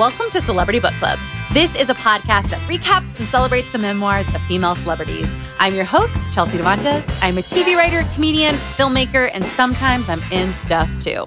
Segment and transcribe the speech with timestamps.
[0.00, 1.18] Welcome to Celebrity Book Club.
[1.52, 5.30] This is a podcast that recaps and celebrates the memoirs of female celebrities.
[5.58, 7.06] I'm your host, Chelsea Devantez.
[7.20, 11.26] I'm a TV writer, comedian, filmmaker, and sometimes I'm in stuff too.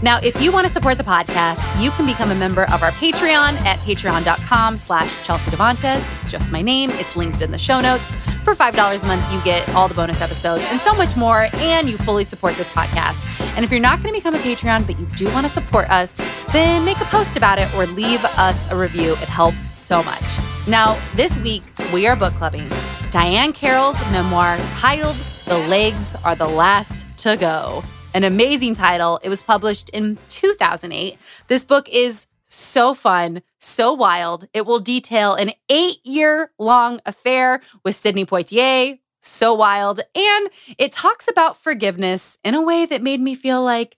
[0.00, 2.92] Now, if you want to support the podcast, you can become a member of our
[2.92, 6.08] Patreon at patreon.com slash Chelsea Devantez.
[6.18, 6.90] It's just my name.
[6.90, 8.12] It's linked in the show notes.
[8.44, 11.88] For $5 a month, you get all the bonus episodes and so much more, and
[11.88, 13.18] you fully support this podcast.
[13.56, 15.88] And if you're not going to become a Patreon, but you do want to support
[15.88, 16.14] us,
[16.52, 19.12] then make a post about it or leave us a review.
[19.12, 20.38] It helps so much.
[20.68, 22.68] Now, this week, we are book clubbing
[23.10, 25.16] Diahann Carroll's memoir titled
[25.46, 27.82] The Legs Are the Last to Go
[28.14, 29.18] an amazing title.
[29.22, 31.18] It was published in 2008.
[31.48, 34.48] This book is so fun, so wild.
[34.52, 38.98] It will detail an eight year long affair with Sidney Poitier.
[39.20, 40.00] So wild.
[40.14, 43.96] And it talks about forgiveness in a way that made me feel like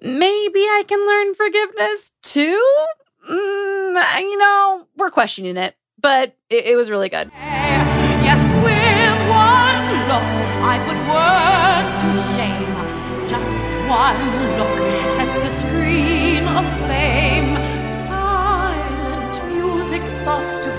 [0.00, 2.86] maybe I can learn forgiveness too.
[3.30, 7.30] Mm, you know, we're questioning it, but it, it was really good.
[7.34, 10.24] Yes, with one look,
[10.64, 12.74] I put words to shame
[13.88, 15.03] one look
[20.24, 20.70] to.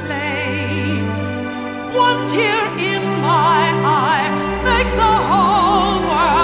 [1.96, 4.30] One tear in my eye
[4.64, 6.36] makes the whole world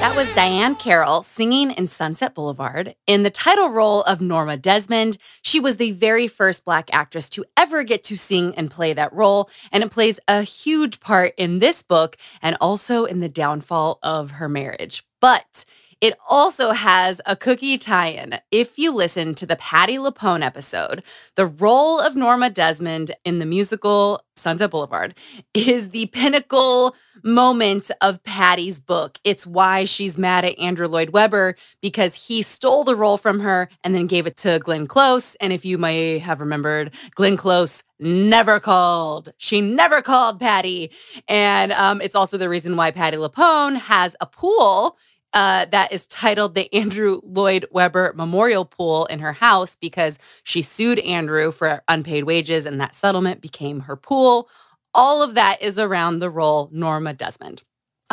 [0.00, 2.94] that was Diahann Carroll singing in Sunset Boulevard.
[3.06, 7.44] In the title role of Norma Desmond, she was the very first Black actress to
[7.54, 11.58] ever get to sing and play that role, and it plays a huge part in
[11.58, 15.04] this book and also in the downfall of her marriage.
[15.20, 15.66] But
[16.00, 18.38] it also has a cookie tie in.
[18.50, 21.02] If you listen to the Patti LuPone episode,
[21.36, 25.14] the role of Norma Desmond in the musical Sunset Boulevard
[25.54, 29.18] is the pinnacle moment of Patti's book.
[29.24, 33.68] It's why she's mad at Andrew Lloyd Webber because he stole the role from her
[33.84, 35.34] and then gave it to Glenn Close.
[35.36, 39.28] And if you may have remembered, Glenn Close never called.
[39.36, 40.90] She never called Patti.
[41.28, 44.96] And um, it's also the reason why Patti LuPone has a pool
[45.32, 50.62] uh, that is titled the Andrew Lloyd Webber Memorial Pool in her house because she
[50.62, 54.48] sued Andrew for unpaid wages and that settlement became her pool.
[54.92, 57.62] All of that is around the role Norma Desmond.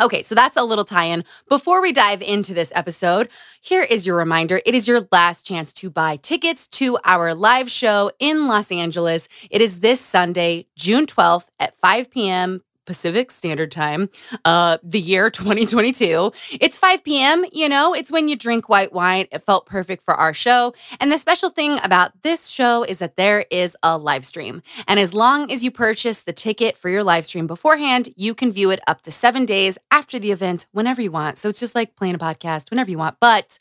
[0.00, 1.24] Okay, so that's a little tie in.
[1.48, 3.28] Before we dive into this episode,
[3.60, 7.68] here is your reminder it is your last chance to buy tickets to our live
[7.68, 9.26] show in Los Angeles.
[9.50, 14.08] It is this Sunday, June 12th at 5 p.m Pacific Standard Time,
[14.46, 16.32] uh, the year 2022.
[16.58, 19.26] It's 5 p.m., you know, it's when you drink white wine.
[19.30, 20.72] It felt perfect for our show.
[20.98, 24.62] And the special thing about this show is that there is a live stream.
[24.86, 28.52] And as long as you purchase the ticket for your live stream beforehand, you can
[28.52, 31.36] view it up to seven days after the event whenever you want.
[31.36, 33.18] So it's just like playing a podcast whenever you want.
[33.20, 33.58] But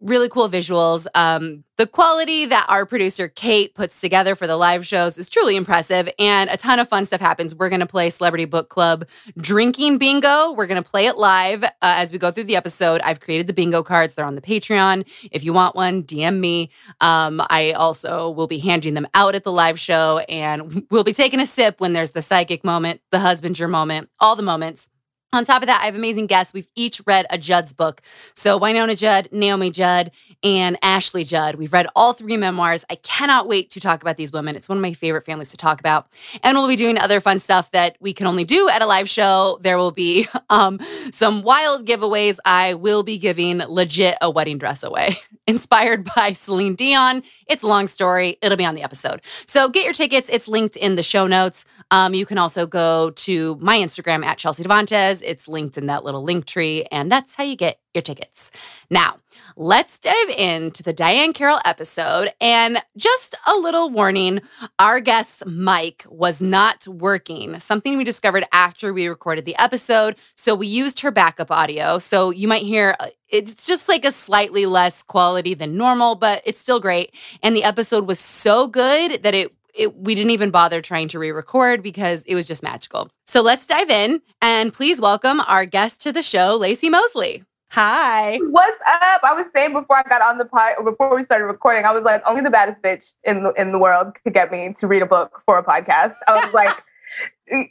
[0.00, 1.06] really cool visuals.
[1.14, 5.56] Um, the quality that our producer Kate puts together for the live shows is truly
[5.56, 7.54] impressive, and a ton of fun stuff happens.
[7.54, 9.06] We're going to play Celebrity Book Club
[9.38, 10.52] drinking bingo.
[10.52, 13.00] We're going to play it live uh, as we go through the episode.
[13.02, 15.06] I've created the bingo cards, they're on the Patreon.
[15.30, 16.70] If you want one, DM me.
[17.00, 21.12] Um, I also will be handing them out at the live show, and we'll be
[21.12, 24.88] taking a sip when there's the psychic moment, the husbander moment, all the moments.
[25.36, 26.54] On top of that, I have amazing guests.
[26.54, 28.00] We've each read a Judd's book.
[28.32, 30.10] So, Wynonna Judd, Naomi Judd,
[30.42, 31.56] and Ashley Judd.
[31.56, 32.86] We've read all three memoirs.
[32.88, 34.56] I cannot wait to talk about these women.
[34.56, 36.06] It's one of my favorite families to talk about.
[36.42, 39.10] And we'll be doing other fun stuff that we can only do at a live
[39.10, 39.58] show.
[39.60, 40.80] There will be um,
[41.10, 42.38] some wild giveaways.
[42.46, 45.16] I will be giving legit a wedding dress away,
[45.46, 47.22] inspired by Celine Dion.
[47.46, 48.38] It's a long story.
[48.40, 49.20] It'll be on the episode.
[49.44, 50.30] So, get your tickets.
[50.30, 51.66] It's linked in the show notes.
[51.90, 55.22] Um, you can also go to my Instagram at Chelsea Devantez.
[55.24, 58.50] It's linked in that little link tree, and that's how you get your tickets.
[58.90, 59.16] Now,
[59.56, 62.32] let's dive into the Diahann Carroll episode.
[62.40, 64.42] And just a little warning
[64.78, 70.16] our guest, mic, was not working, something we discovered after we recorded the episode.
[70.34, 71.98] So we used her backup audio.
[71.98, 76.42] So you might hear uh, it's just like a slightly less quality than normal, but
[76.44, 77.12] it's still great.
[77.42, 81.18] And the episode was so good that it it, we didn't even bother trying to
[81.18, 83.10] re record because it was just magical.
[83.26, 87.44] So let's dive in and please welcome our guest to the show, Laci Mosley.
[87.70, 88.38] Hi.
[88.38, 89.20] What's up?
[89.22, 92.04] I was saying before I got on the pod, before we started recording, I was
[92.04, 95.02] like, only the baddest bitch in the, in the world could get me to read
[95.02, 96.14] a book for a podcast.
[96.28, 96.82] I was like,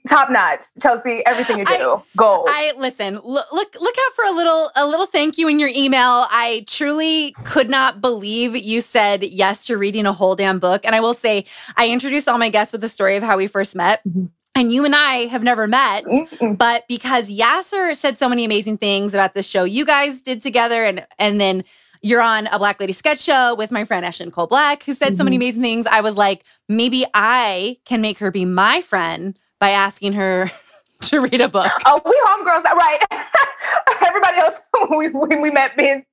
[0.08, 4.24] top notch chelsea everything you do I, gold i listen look look look out for
[4.26, 8.80] a little a little thank you in your email i truly could not believe you
[8.80, 11.46] said yes to reading a whole damn book and i will say
[11.76, 14.26] i introduced all my guests with the story of how we first met mm-hmm.
[14.58, 16.06] And you and I have never met,
[16.58, 20.86] but because Yassir said so many amazing things about the show you guys did together,
[20.86, 21.66] and and then
[22.02, 25.10] you're on a Black Lady sketch show with my friend Ashley Cole Black, who said
[25.10, 25.16] mm-hmm.
[25.18, 25.42] so many mm-hmm.
[25.42, 25.86] amazing things.
[25.88, 30.52] I was like, maybe I can make her be my friend by asking her
[31.02, 31.72] to read a book.
[31.86, 33.00] Oh, we homegirls, right?
[34.06, 34.60] Everybody else
[34.90, 36.06] we, we, we met being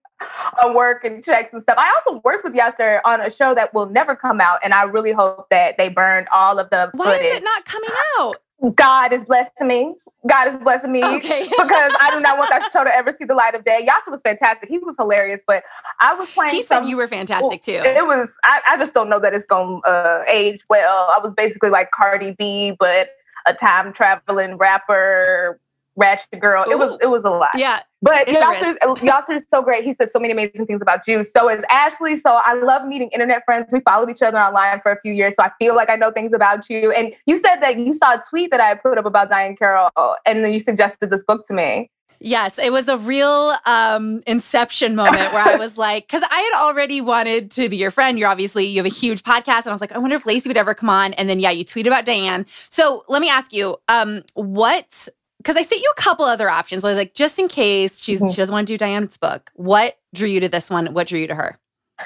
[0.62, 1.76] on work and checks and stuff.
[1.78, 4.84] I also worked with Yassir on a show that will never come out, and I
[4.84, 6.90] really hope that they burned all of the.
[6.92, 7.26] Why footage.
[7.26, 8.36] is it not coming out?
[8.76, 9.92] God is blessing me.
[10.28, 11.42] God is blessing me okay.
[11.42, 13.84] because I do not want that show to ever see the light of day.
[13.84, 14.68] Yassir was fantastic.
[14.68, 15.64] He was hilarious, but
[15.98, 16.54] I was playing.
[16.54, 17.72] He some, said you were fantastic too.
[17.72, 18.32] It was.
[18.44, 21.12] I, I just don't know that it's going to uh, age well.
[21.16, 23.10] I was basically like Cardi B, but
[23.46, 25.60] a time traveling rapper,
[25.96, 26.64] ratchet girl.
[26.66, 26.72] Ooh.
[26.72, 27.50] It was it was a lot.
[27.56, 27.80] Yeah.
[28.00, 29.84] But Yassir is so great.
[29.84, 31.22] He said so many amazing things about you.
[31.22, 32.16] So is Ashley.
[32.16, 33.70] So I love meeting internet friends.
[33.70, 35.36] We followed each other online for a few years.
[35.36, 36.90] So I feel like I know things about you.
[36.92, 39.90] And you said that you saw a tweet that I put up about Diahann Carroll
[40.26, 41.90] and then you suggested this book to me.
[42.20, 46.62] Yes, it was a real um, inception moment where I was like, because I had
[46.62, 48.18] already wanted to be your friend.
[48.18, 49.60] You're obviously, you have a huge podcast.
[49.60, 51.14] And I was like, I wonder if Laci would ever come on.
[51.14, 52.46] And then, yeah, you tweet about Diahann.
[52.68, 56.84] So let me ask you, um, what, because I sent you a couple other options.
[56.84, 58.30] I was like, just in case she's, mm-hmm.
[58.30, 60.94] she doesn't want to do Diahann's book, what drew you to this one?
[60.94, 61.58] What drew you to her?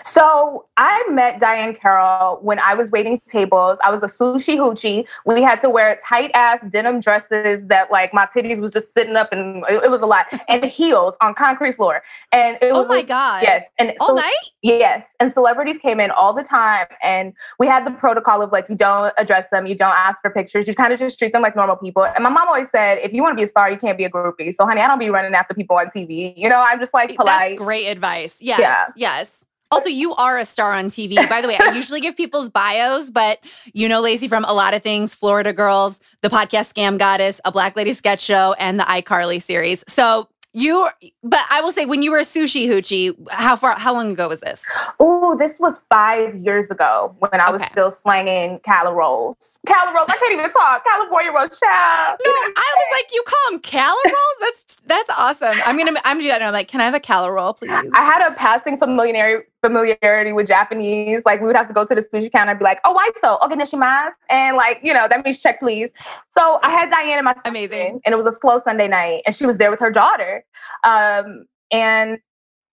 [0.05, 3.79] So I met Diahann Carroll when I was waiting tables.
[3.85, 5.07] I was a sushi hoochie.
[5.25, 9.17] We had to wear tight ass denim dresses that like my titties was just sitting
[9.17, 12.03] up and it, it was a lot and heels on concrete floor.
[12.33, 13.43] And it oh was Oh my god.
[13.43, 13.67] Yes.
[13.79, 14.35] And all so, night?
[14.63, 15.07] Yes.
[15.21, 18.77] And celebrities came in all the time and we had the protocol of like you
[18.77, 21.57] don't address them, you don't ask for pictures, you kind of just treat them like
[21.57, 22.05] normal people.
[22.05, 24.05] And my mom always said if you want to be a star, you can't be
[24.05, 24.55] a groupie.
[24.55, 26.35] So honey, I don't be running after people on TV.
[26.37, 27.51] You know, I'm just like polite.
[27.51, 28.37] That's great advice.
[28.41, 28.61] Yes.
[28.61, 28.87] Yeah.
[28.97, 29.46] Yes.
[29.77, 31.17] Also, you are a star on TV.
[31.29, 33.41] By the way, I usually give people's bios, but
[33.75, 37.53] you know Laci from a lot of things Florida Girls, the podcast Scam Goddess, a
[37.53, 39.85] Black Lady sketch show, and the iCarly series.
[39.87, 40.89] So you,
[41.23, 44.27] but I will say, when you were a sushi hoochie, how far, how long ago
[44.27, 44.65] was this?
[44.99, 49.59] Oh, this was five years ago when I was still slanging cala rolls.
[49.67, 50.83] Cala rolls, I can't even talk.
[50.83, 52.19] California rolls, child.
[52.25, 54.37] No, I was like, you call them cala rolls?
[54.41, 55.61] That's that's awesome.
[55.67, 56.41] I'm gonna, I'm gonna do that.
[56.41, 57.71] I'm like, can I have a cala roll, please?
[57.71, 61.23] I had a passing familiarity familiarity with Japanese.
[61.25, 63.11] Like we would have to go to the sushi counter and be like, "Oh, why
[63.21, 63.39] so?
[63.43, 65.91] Okay, nishimasu," and like you know that means check please.
[66.37, 69.35] So I had Diahann in my amazing, and it was a slow Sunday night, and
[69.35, 70.45] she was there with her daughter,
[70.85, 72.19] um, and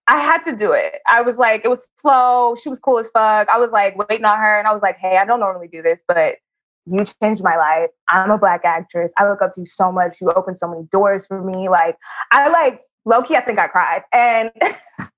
[0.08, 1.00] I had to do it.
[1.08, 2.56] I was like, it was slow.
[2.62, 3.48] She was cool as fuck.
[3.48, 5.82] I was like waiting on her, and I was like, "Hey, I don't normally do
[5.82, 6.36] this, but
[6.86, 7.90] you changed my life.
[8.10, 9.12] I'm a black actress.
[9.18, 10.20] I look up to you so much.
[10.20, 11.70] You opened so many doors for me.
[11.70, 11.98] Like,
[12.32, 14.04] I like low key, I think I cried.
[14.12, 14.52] And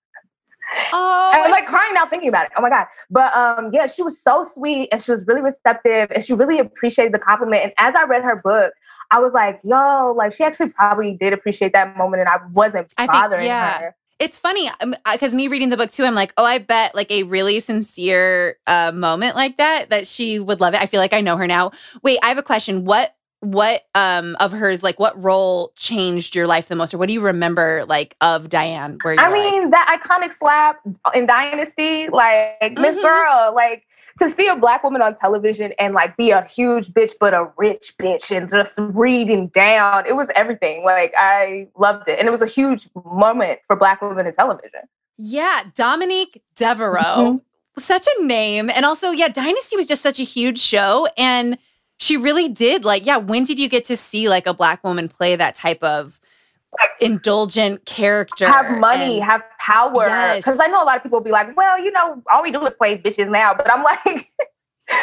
[0.94, 2.52] Oh, I'm like crying now thinking about it.
[2.58, 2.88] Oh my God.
[3.10, 6.60] But um, yeah, she was so sweet and she was really receptive and she really
[6.60, 7.64] appreciated the compliment.
[7.64, 8.74] And as I read her book,
[9.12, 12.94] I was like, yo, like she actually probably did appreciate that moment and I wasn't
[12.98, 13.80] I bothering think, yeah.
[13.80, 13.96] her.
[14.18, 14.70] It's funny
[15.12, 18.58] because me reading the book too, I'm like, oh, I bet like a really sincere
[18.66, 20.82] uh, moment like that that she would love it.
[20.82, 21.72] I feel like I know her now.
[22.02, 22.86] Wait, I have a question.
[22.86, 23.14] What
[23.46, 27.14] what um of hers like what role changed your life the most, or what do
[27.14, 28.98] you remember like of Diahann?
[29.04, 30.80] Where I you're like, mean, that iconic slap
[31.14, 33.02] in Dynasty, like Miss Mhm.
[33.02, 33.86] Girl, like
[34.20, 37.50] to see a black woman on television and like be a huge bitch, but a
[37.58, 40.06] rich bitch and just reading down.
[40.08, 40.84] It was everything.
[40.86, 42.18] Like I loved it.
[42.18, 44.82] And it was a huge moment for black women in television.
[45.18, 47.42] yeah, Dominique Deveraux, Mhm.
[47.78, 51.58] such a name, and also yeah, Dynasty was just such a huge show, and
[51.98, 53.18] she really did like yeah.
[53.18, 56.20] When did you get to see like a black woman play that type of
[56.78, 58.48] Like, indulgent character?
[58.48, 60.08] have money, and- have power.
[60.08, 60.38] Yes.
[60.38, 62.52] Because I know a lot of people will be like, well, you know, all we
[62.52, 63.54] do is play bitches now.
[63.54, 64.04] But I'm like,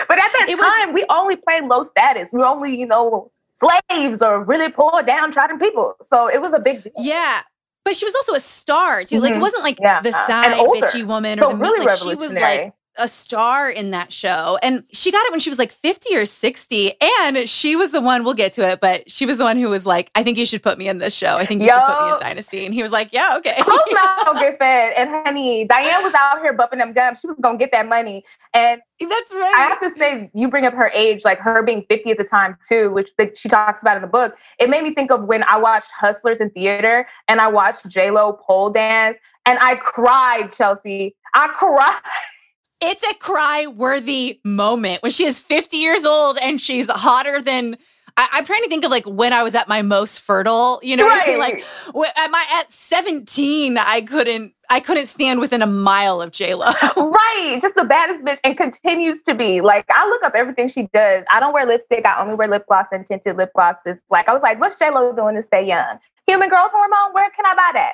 [0.08, 2.28] but at that It was- time, we only played low status.
[2.32, 5.94] We only, you know, slaves or really poor, downtrodden people.
[6.02, 6.92] So it was a big deal.
[6.98, 7.40] Yeah.
[7.84, 9.18] But she was also a star too.
[9.20, 9.40] Like it Mhm.
[9.40, 10.00] wasn't like Yeah.
[10.02, 13.90] the side bitchy woman So or the really like she was like a star in
[13.90, 14.58] that show.
[14.62, 16.92] And she got it when she was like 50 or 60.
[17.20, 19.68] And she was the one, we'll get to it, but she was the one who
[19.68, 21.36] was like, I think you should put me in this show.
[21.36, 22.64] I think you should put me in Dynasty.
[22.64, 23.56] And he was like, Yeah, okay.
[23.60, 24.92] Close mouth get fed.
[24.96, 27.20] And honey, Diahann was out here bumping them gums.
[27.20, 28.24] She was gonna get that money.
[28.52, 29.54] And That's right.
[29.56, 32.24] I have to say, you bring up her age, like her being 50 at the
[32.24, 34.36] time too, which the, she talks about in the book.
[34.58, 38.10] It made me think of when I watched Hustlers in theater and I watched J
[38.10, 41.16] Lo pole dance, and I cried, Chelsea.
[41.34, 42.00] I cried.
[42.82, 47.78] It's a cry worthy moment when she is 50 years old and she's hotter than.
[48.14, 50.96] I, I'm trying to think of like when I was at my most fertile, you
[50.96, 51.38] know, what I mean?
[51.38, 51.64] like
[52.14, 56.66] at my at 17, I couldn't I couldn't stand within a mile of J Lo.
[56.96, 59.60] right, just the baddest bitch, and continues to be.
[59.60, 61.24] Like I look up everything she does.
[61.30, 62.04] I don't wear lipstick.
[62.04, 64.02] I only wear lip gloss and tinted lip glosses.
[64.10, 65.98] Like I was like, what's J Lo doing to stay young?
[66.26, 67.14] Human growth hormone.
[67.14, 67.92] Where can I buy that?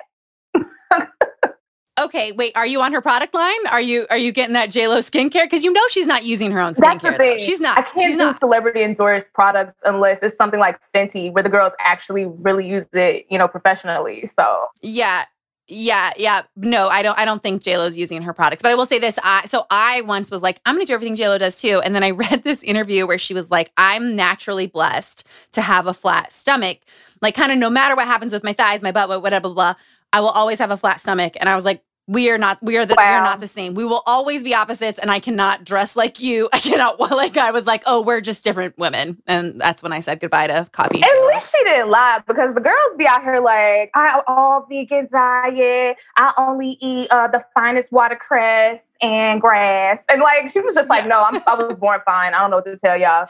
[2.04, 3.66] Okay, wait, are you on her product line?
[3.70, 5.44] Are you are you getting that J Lo skincare?
[5.44, 7.00] Because you know she's not using her own skincare.
[7.00, 7.36] That's the thing.
[7.36, 7.42] though.
[7.42, 7.78] She's not.
[7.78, 8.38] I can't do not.
[8.38, 13.26] celebrity endorsed products unless it's something like Fenty, where the girls actually really use it,
[13.30, 14.26] you know, professionally.
[14.26, 15.24] So Yeah.
[15.70, 16.42] Yeah, yeah.
[16.56, 18.62] No, I don't I don't think JLo's using her products.
[18.62, 19.18] But I will say this.
[19.22, 21.82] I so I once was like, I'm gonna do everything JLo does too.
[21.84, 25.86] And then I read this interview where she was like, I'm naturally blessed to have
[25.86, 26.78] a flat stomach.
[27.20, 29.72] Like kind of no matter what happens with my thighs, my butt, whatever, blah, blah,
[29.72, 29.74] blah,
[30.12, 31.34] I will always have a flat stomach.
[31.38, 33.74] And I was like, we are not, we are the, we are not the same.
[33.74, 36.48] We will always be opposites, and I cannot dress like you.
[36.54, 36.98] I cannot.
[37.18, 40.46] Like I was like, oh, we're just different women, and that's when I said goodbye
[40.48, 41.02] to coffee.
[41.02, 45.96] at least didn't lie because the girls be out here like, I all vegan diet.
[46.16, 50.02] I only eat uh, the finest watercress and grass.
[50.08, 52.34] And like she was just like, no, I'm, I was born fine.
[52.34, 53.28] I don't know what to tell y'all.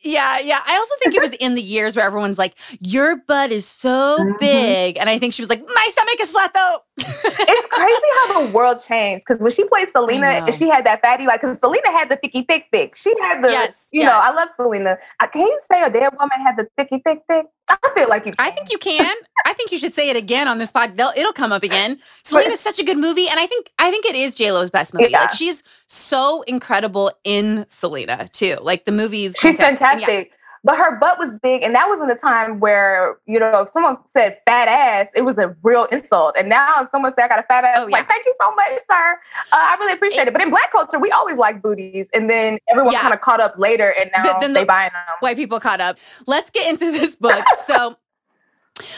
[0.00, 0.60] Yeah, yeah.
[0.66, 4.18] I also think it was in the years where everyone's like, "Your butt is so
[4.20, 4.38] Mhm.
[4.38, 8.42] big," and I think she was like, "My stomach is flat though." It's crazy how
[8.46, 11.90] the world changed because when she played Selena she had that fatty, like, because Selena
[11.90, 12.94] had the thicky thick thick.
[12.94, 14.12] She had the, Yes, you yes.
[14.12, 14.96] know, I love Selena.
[15.18, 17.46] I, can you say a dead woman had the thicky thick thick?
[17.68, 18.32] I feel like you.
[18.38, 19.14] I think you can.
[19.44, 20.96] I think you should say it again on this pod.
[20.96, 21.98] They'll, it'll come up again.
[22.24, 24.94] Selena's such a good movie, and I think I think it is J Lo's best
[24.94, 25.10] movie.
[25.10, 25.22] Yeah.
[25.22, 28.56] Like she's so incredible in Selena too.
[28.62, 30.32] Like the movies, She's yeah, fantastic.
[30.66, 33.68] But her butt was big, and that was in a time where you know if
[33.68, 36.34] someone said fat ass, it was a real insult.
[36.36, 38.34] And now if someone said I got a fat ass, Oh, I'm like thank you
[38.40, 39.18] so much, sir.
[39.52, 40.32] Uh, I really appreciate it.
[40.32, 43.02] But in Black culture, we always like booties, and then everyone Yeah.
[43.02, 45.14] kind of caught up later, and now Th- then they the- buying them.
[45.20, 45.98] white people caught up.
[46.26, 47.44] Let's get into this book.
[47.64, 47.96] so,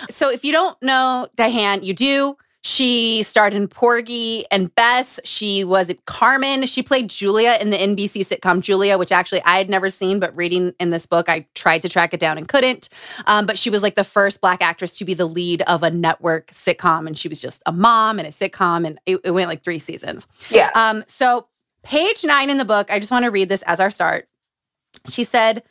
[0.09, 2.37] so if you don't know Diane, you do.
[2.69, 5.19] She starred in Porgy and Bess.
[5.25, 6.67] She was at Carmen.
[6.67, 10.37] She played Julia in the NBC sitcom Julia, which actually I had never seen, but
[10.37, 12.91] reading in this book, I tried to track it down and couldn't.
[13.27, 15.89] Um, but she was like the first Black actress to be the lead of a
[15.89, 19.49] network sitcom, and she was just a mom and a sitcom, and it, it went
[19.49, 20.27] like three seasons.
[20.51, 20.69] Yeah.
[20.75, 21.47] Um, so
[21.83, 24.29] page nine in the book, I just want to read this as our start.
[25.09, 25.63] She said,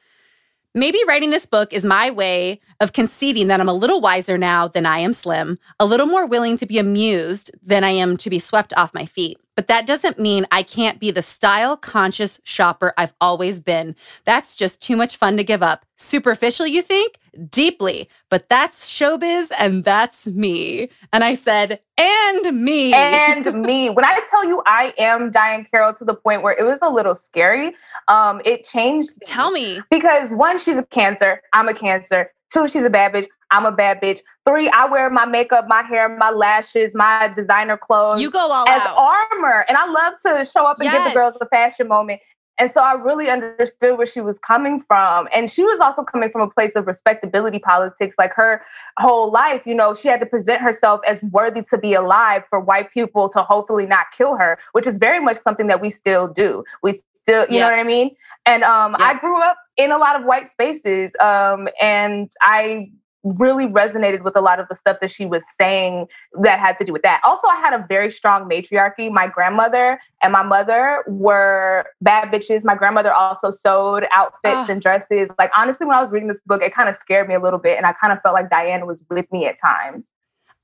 [0.77, 4.67] Maybe writing this book is my way of conceding that I'm a little wiser now
[4.67, 8.29] than I am slim, a little more willing to be amused than I am to
[8.29, 9.39] be swept off my feet.
[9.55, 13.95] But that doesn't mean I can't be the style conscious shopper I've always been.
[14.25, 15.83] That's just too much fun to give up.
[15.95, 17.17] Superficial, you think?
[17.49, 20.89] Deeply, but that's showbiz and that's me.
[21.13, 22.93] And I said, and me.
[22.93, 23.89] And me.
[23.89, 26.89] When I tell you I am Diahann Carroll to the point where it was a
[26.89, 27.75] little scary,
[28.07, 29.09] um, it changed.
[29.09, 29.25] Me.
[29.25, 29.81] Tell me.
[29.89, 31.41] Because one, she's a cancer.
[31.53, 32.31] I'm a cancer.
[32.51, 33.27] Two, she's a bad bitch.
[33.51, 34.19] I'm a bad bitch.
[34.45, 38.21] Three, I wear my makeup, my hair, my lashes, my designer clothes.
[38.21, 38.97] You go all as out.
[38.97, 39.65] armor.
[39.67, 40.97] And I love to show up and yes.
[40.97, 42.21] give the girls a fashion moment.
[42.59, 45.27] And so I really understood where she was coming from.
[45.33, 48.15] And she was also coming from a place of respectability politics.
[48.17, 48.63] Like her
[48.99, 52.59] whole life, you know, she had to present herself as worthy to be alive for
[52.59, 56.27] white people to hopefully not kill her, which is very much something that we still
[56.27, 56.63] do.
[56.81, 57.69] We still, you yeah.
[57.69, 58.15] know what I mean?
[58.45, 59.05] And um, yeah.
[59.05, 61.11] I grew up in a lot of white spaces.
[61.19, 62.91] Um, and I
[63.35, 66.07] really resonated with a lot of the stuff that she was saying
[66.41, 67.21] that had to do with that.
[67.23, 69.09] Also, I had a very strong matriarchy.
[69.09, 72.63] My grandmother and my mother were bad bitches.
[72.63, 75.29] My grandmother also sewed outfits and dresses.
[75.37, 77.59] Like, honestly, when I was reading this book, it kind of scared me a little
[77.59, 77.77] bit.
[77.77, 80.11] And I kind of felt like Diana was with me at times.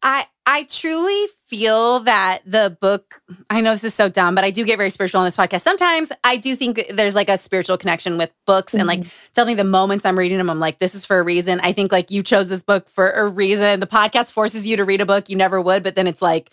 [0.04, 4.52] I I truly feel that the book, I know this is so dumb, but I
[4.52, 5.62] do get very spiritual on this podcast.
[5.62, 8.82] Sometimes I do think there's like a spiritual connection with books mm-hmm.
[8.82, 9.32] and like mm-hmm.
[9.34, 11.62] telling the moments I'm reading them, I'm like, this is for a reason.
[11.62, 13.80] I think like you chose this book for a reason.
[13.80, 16.52] The podcast forces you to read a book you never would, but then it's like,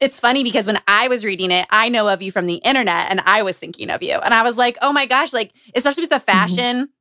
[0.00, 3.10] it's funny because when I was reading it, I know of you from the internet
[3.10, 4.14] and I was thinking of you.
[4.14, 6.24] And I was like, oh my gosh, like, especially with the mm-hmm.
[6.24, 6.76] fashion.
[6.76, 6.92] Mm-hmm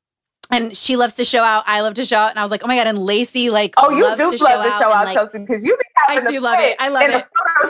[0.52, 1.64] and she loves to show out.
[1.68, 2.88] I love to show out, and I was like, oh my god!
[2.88, 5.40] And Laci like, oh, you loves do to show love to show out, like, Chelsea,
[5.40, 5.78] because you.
[6.10, 6.76] I do love it.
[6.80, 7.26] I love it.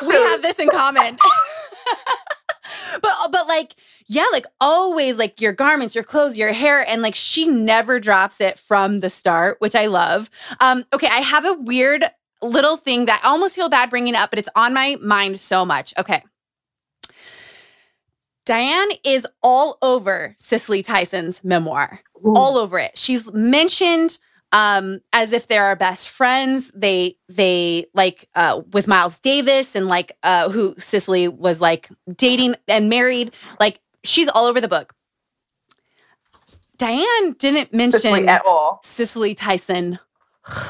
[0.07, 1.17] We have this in common.
[3.01, 3.75] but but like
[4.07, 8.39] yeah, like always like your garments, your clothes, your hair, and like she never drops
[8.41, 10.29] it from the start, which I love.
[10.60, 12.10] Um, okay, I have a weird
[12.41, 15.65] little thing that I almost feel bad bringing up, but it's on my mind so
[15.65, 15.93] much.
[15.98, 16.24] Okay.
[18.48, 22.34] Diahann is all over Cicely Tyson's memoir, Ooh.
[22.34, 22.98] all over it.
[22.98, 24.18] She's mentioned
[24.54, 26.72] um as if they're our best friends.
[26.74, 32.56] They they like uh with miles davis and like uh who cicely was like dating
[32.70, 33.34] and married.
[33.60, 34.94] Like she's all over the book.
[36.77, 38.80] Diahann didn't mention cicely at all.
[38.86, 40.00] Cicely tyson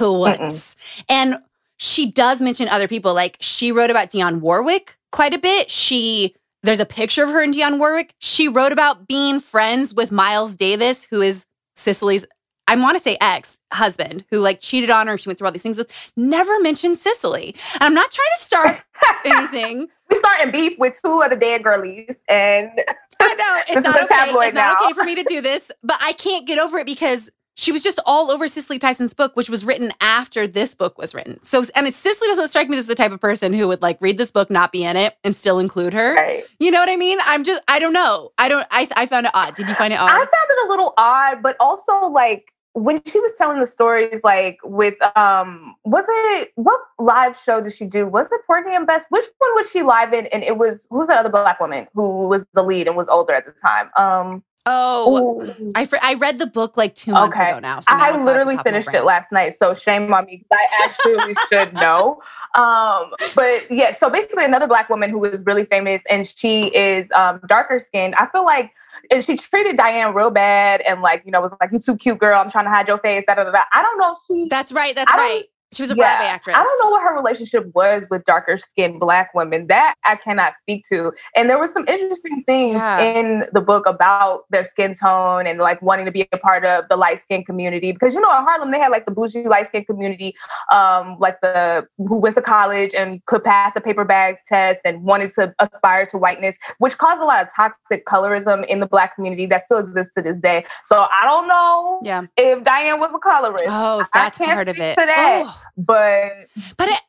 [0.02, 0.76] once
[1.08, 1.38] and
[1.78, 3.14] she does mention other people.
[3.14, 5.70] Like she wrote about dionne warwick quite a bit.
[5.70, 8.14] She there's a picture of her and Dionne Warwick.
[8.20, 11.46] She wrote about being friends with Miles Davis, who is
[11.76, 12.26] Cicely's,
[12.68, 15.18] I want to say ex husband, who like cheated on her.
[15.18, 17.56] She went through all these things with, never mentioned Cicely.
[17.76, 18.82] And I'm not trying to start
[19.26, 19.88] anything.
[20.10, 22.16] we start starting beef with two of the dead girlies.
[22.28, 22.72] And
[23.20, 24.48] I know it's not okay.
[24.48, 27.30] It's not okay for me to do this, but I can't get over it because
[27.58, 31.16] she was just all over Cicely Tyson's book, which was written after this book was
[31.16, 31.44] written.
[31.44, 33.98] So, and it's, Cicely doesn't strike me as the type of person who would like
[34.00, 36.14] read this book, not be in it, and still include her.
[36.14, 36.46] Right.
[36.60, 37.18] You know what I mean?
[37.24, 38.32] I'm just, I don't know.
[38.38, 39.56] I don't, I, I found it odd.
[39.56, 40.08] Did you find it odd?
[40.08, 44.22] I found it a little odd, but also like when she was telling the stories,
[44.24, 48.06] like with, um, was it, what live show did she do?
[48.06, 49.06] Was it Porgy and Bess?
[49.10, 50.28] Which one was she live in?
[50.28, 53.34] And it was, who's that other black woman who was the lead and was older
[53.34, 53.90] at the time?
[53.98, 55.72] Um, Oh, Ooh.
[55.76, 57.50] I I read the book like two months okay.
[57.50, 57.80] ago now.
[57.80, 61.36] So now I literally finished it last night, so shame on me because I actually
[61.50, 62.22] should know.
[62.54, 67.10] Um, but yeah, so basically, another black woman who is really famous and she is
[67.12, 68.16] um, darker skinned.
[68.16, 68.74] I feel like
[69.10, 72.18] and she treated Diahann real bad and like you know was like you too cute
[72.18, 72.40] girl.
[72.40, 73.24] I'm trying to hide your face.
[73.26, 73.64] Da, da, da, da.
[73.74, 74.48] I don't know if she.
[74.50, 74.94] That's right.
[74.94, 75.44] That's right.
[75.74, 76.56] She was a yeah, Broadway actress.
[76.56, 79.68] I don't know what her relationship was with darker skinned black women.
[79.68, 81.12] That I cannot speak to.
[81.36, 83.02] And there were some interesting things yeah.
[83.02, 86.86] in the book about their skin tone and like wanting to be a part of
[86.90, 87.92] the light skin community.
[87.92, 90.34] Because you know, in Harlem they had like the bougie light skin community,
[90.72, 95.04] um, like the who went to college and could pass a paper bag test and
[95.04, 99.16] wanted to aspire to whiteness, which caused a lot of toxic colorism in the black
[99.16, 100.64] community that still exists to this day.
[100.86, 102.24] So I don't know yeah.
[102.38, 103.66] if Diahann was a colorist.
[103.68, 104.98] Oh, that's part of it.
[104.98, 105.44] To that.
[105.46, 107.00] Oh but but it,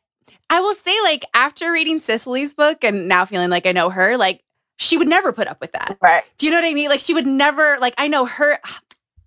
[0.50, 4.16] I will say, like after reading Cicely's book and now feeling like I know her,
[4.16, 4.42] like
[4.76, 5.98] she would never put up with that.
[6.00, 6.24] Right.
[6.38, 6.88] Do you know what I mean?
[6.88, 7.78] Like she would never.
[7.78, 8.58] Like I know her.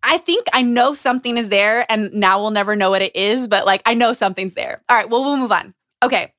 [0.03, 3.47] I think I know something is there, and now we'll never know what it is.
[3.47, 4.81] But like I know something's there.
[4.89, 5.09] All right.
[5.09, 5.73] Well, we'll move on.
[6.03, 6.33] Okay.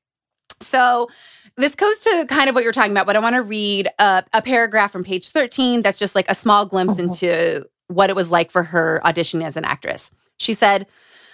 [0.61, 1.09] So
[1.55, 4.23] this goes to kind of what you're talking about, but I want to read a,
[4.33, 7.03] a, paragraph from page 13 that's just like a small glimpse uh-huh.
[7.03, 10.09] into what it was like for her auditioning as an actress.
[10.37, 10.87] She said,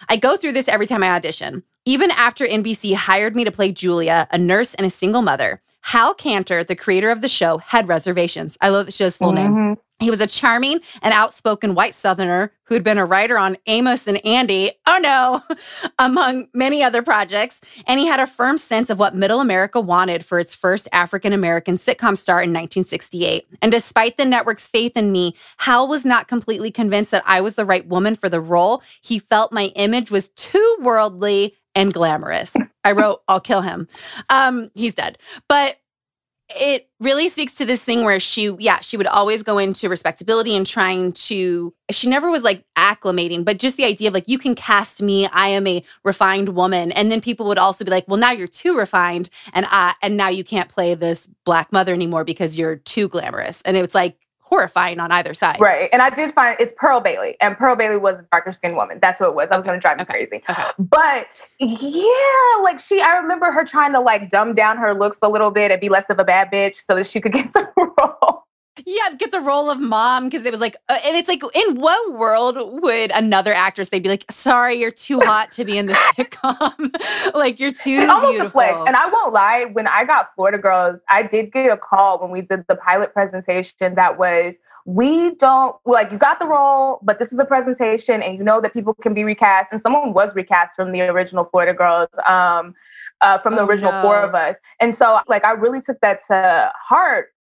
[0.07, 1.63] I go through this every time I audition.
[1.85, 6.13] Even after NBC hired me to play Julia, a nurse and a single mother, Hal
[6.13, 8.55] Kanter, the creator of the show, had reservations.
[8.61, 9.69] I love the show's full mm-hmm.
[9.69, 9.77] name.
[9.99, 14.23] He was a charming and outspoken white Southerner who'd been a writer on Amos and
[14.23, 15.41] Andy, oh no,
[15.99, 17.59] among many other projects.
[17.87, 21.33] And he had a firm sense of what middle America wanted for its first African
[21.33, 23.47] American sitcom star in 1968.
[23.63, 27.55] And despite the network's faith in me, Hal was not completely convinced that I was
[27.55, 28.83] the right woman for the role.
[29.01, 32.55] He felt my image was too worldly and glamorous.
[32.83, 33.87] I wrote, I'll kill him.
[34.29, 35.17] Um, he's dead.
[35.47, 35.77] But
[36.55, 40.55] it really speaks to this thing where she yeah she would always go into respectability
[40.55, 44.39] and trying to she never was like acclimating but just the idea of like you
[44.39, 48.07] can cast me i am a refined woman and then people would also be like
[48.07, 51.93] well now you're too refined and i and now you can't play this black mother
[51.93, 54.17] anymore because you're too glamorous and it was like
[54.49, 55.59] horrifying on either side.
[55.59, 55.89] Right.
[55.93, 58.97] And I did find it's Pearl Bailey, and Pearl Bailey was a darker skinned woman.
[58.99, 59.49] That's what it was.
[59.51, 60.13] I was going to drive me okay.
[60.13, 60.43] crazy.
[60.49, 60.63] Okay.
[60.79, 61.27] But
[61.59, 65.51] yeah, like she, I remember her trying to like dumb down her looks a little
[65.51, 68.28] bit and be less of a bad bitch so that she could get the role.
[68.85, 71.79] Yeah, get the role of mom because it was like, uh, and it's like, in
[71.79, 75.87] what world would another actress they'd be like, "Sorry, you're too hot to be in
[75.87, 77.33] the sitcom.
[77.33, 78.81] like you're too it's almost beautiful." A flex.
[78.87, 82.31] And I won't lie, when I got Florida Girls, I did get a call when
[82.31, 87.19] we did the pilot presentation that was, "We don't like you got the role, but
[87.19, 90.35] this is a presentation, and you know that people can be recast." And someone was
[90.35, 92.09] recast from the original Florida Girls.
[92.27, 92.75] Um,
[93.21, 94.01] uh, from the oh, original no.
[94.01, 94.55] four of us.
[94.79, 97.33] And so, like, I really took that to heart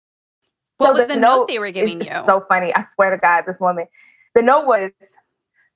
[0.79, 2.11] what so was the, the note, note, they were giving you?
[2.25, 2.75] So funny.
[2.75, 3.87] I swear to God, this woman.
[4.35, 4.91] The note was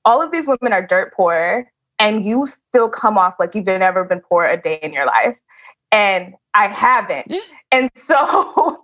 [0.05, 4.03] all of these women are dirt poor, and you still come off like you've never
[4.03, 5.35] been poor a day in your life.
[5.91, 7.33] And I haven't.
[7.71, 8.83] and so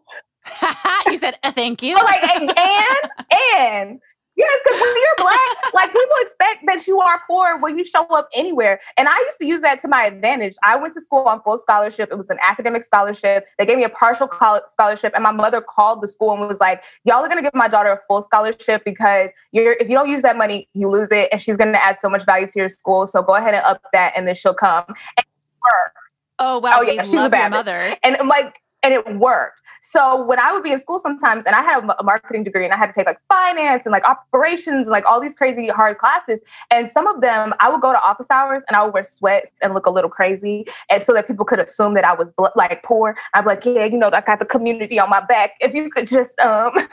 [1.07, 1.95] you said uh, thank you.
[2.03, 2.53] like and,
[3.57, 3.99] and
[4.39, 8.05] Yes, because when you're black, like people expect that you are poor when you show
[8.05, 8.79] up anywhere.
[8.95, 10.55] And I used to use that to my advantage.
[10.63, 12.07] I went to school on full scholarship.
[12.09, 13.47] It was an academic scholarship.
[13.57, 14.29] They gave me a partial
[14.69, 17.67] scholarship, and my mother called the school and was like, "Y'all are gonna give my
[17.67, 21.27] daughter a full scholarship because you're if you don't use that money, you lose it,
[21.33, 23.07] and she's gonna add so much value to your school.
[23.07, 24.85] So go ahead and up that, and then she'll come."
[25.17, 25.25] And
[26.39, 26.77] Oh wow!
[26.77, 29.59] Oh yeah, she's a bad mother, and I'm like, and it worked.
[29.81, 32.73] So when I would be in school sometimes, and I had a marketing degree, and
[32.73, 35.97] I had to take like finance and like operations, and like all these crazy hard
[35.97, 36.39] classes.
[36.71, 39.51] And some of them, I would go to office hours and I would wear sweats
[39.61, 42.83] and look a little crazy, and so that people could assume that I was like
[42.83, 43.15] poor.
[43.33, 45.51] I'm like, yeah, you know, I got the community on my back.
[45.59, 46.73] If you could just um.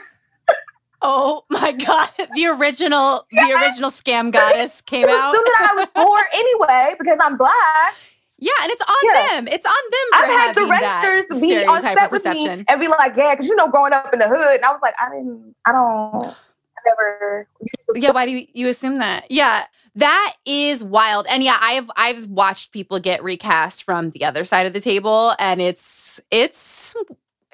[0.99, 2.09] Oh my god!
[2.33, 5.31] The original, the original scam goddess came out.
[5.31, 7.93] Assume that I was poor anyway because I'm black.
[8.39, 9.27] Yeah, and it's on yeah.
[9.29, 9.47] them.
[9.47, 10.07] It's on them.
[10.13, 13.67] I've had directors be on set with me and be like, "Yeah, because you know,
[13.67, 17.47] growing up in the hood," and I was like, "I didn't, I don't, I never."
[17.95, 19.25] Yeah, why do you, you assume that?
[19.31, 21.25] Yeah, that is wild.
[21.27, 25.33] And yeah, I've I've watched people get recast from the other side of the table,
[25.39, 26.95] and it's it's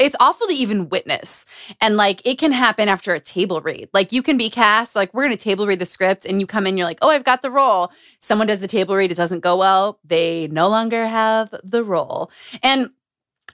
[0.03, 1.45] it's awful to even witness.
[1.81, 3.89] And like it can happen after a table read.
[3.93, 6.67] Like you can be cast, like we're gonna table read the script, and you come
[6.67, 7.91] in, you're like, oh, I've got the role.
[8.21, 9.99] Someone does the table read, it doesn't go well.
[10.03, 12.31] They no longer have the role.
[12.61, 12.89] And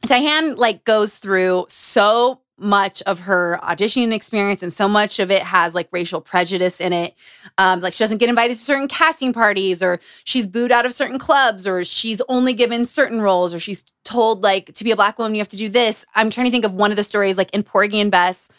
[0.06, 5.42] Diahann like goes through so much of her auditioning experience and so much of it
[5.44, 7.16] has like racial prejudice in it.
[7.58, 10.94] Um, like she doesn't get invited to certain casting parties or she's booed out of
[10.94, 14.96] certain clubs or she's only given certain roles or she's told like to be a
[14.96, 16.06] black woman you have to do this.
[16.16, 18.50] I'm trying to think of one of the stories like in Porgy and Bess,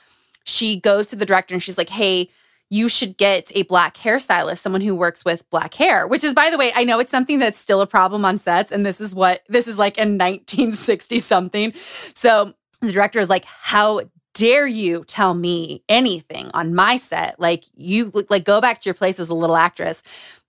[0.44, 2.30] she goes to the director and she's like, "Hey,
[2.70, 6.50] you should get a black hairstylist, someone who works with black hair, which is, by
[6.50, 8.70] the way, I know it's something that's still a problem on sets.
[8.70, 11.72] And this is what this is like in 1960 something.
[12.14, 14.02] So the director is like, How
[14.34, 17.38] dare you tell me anything on my set?
[17.38, 20.02] Like, you like go back to your place as a little actress.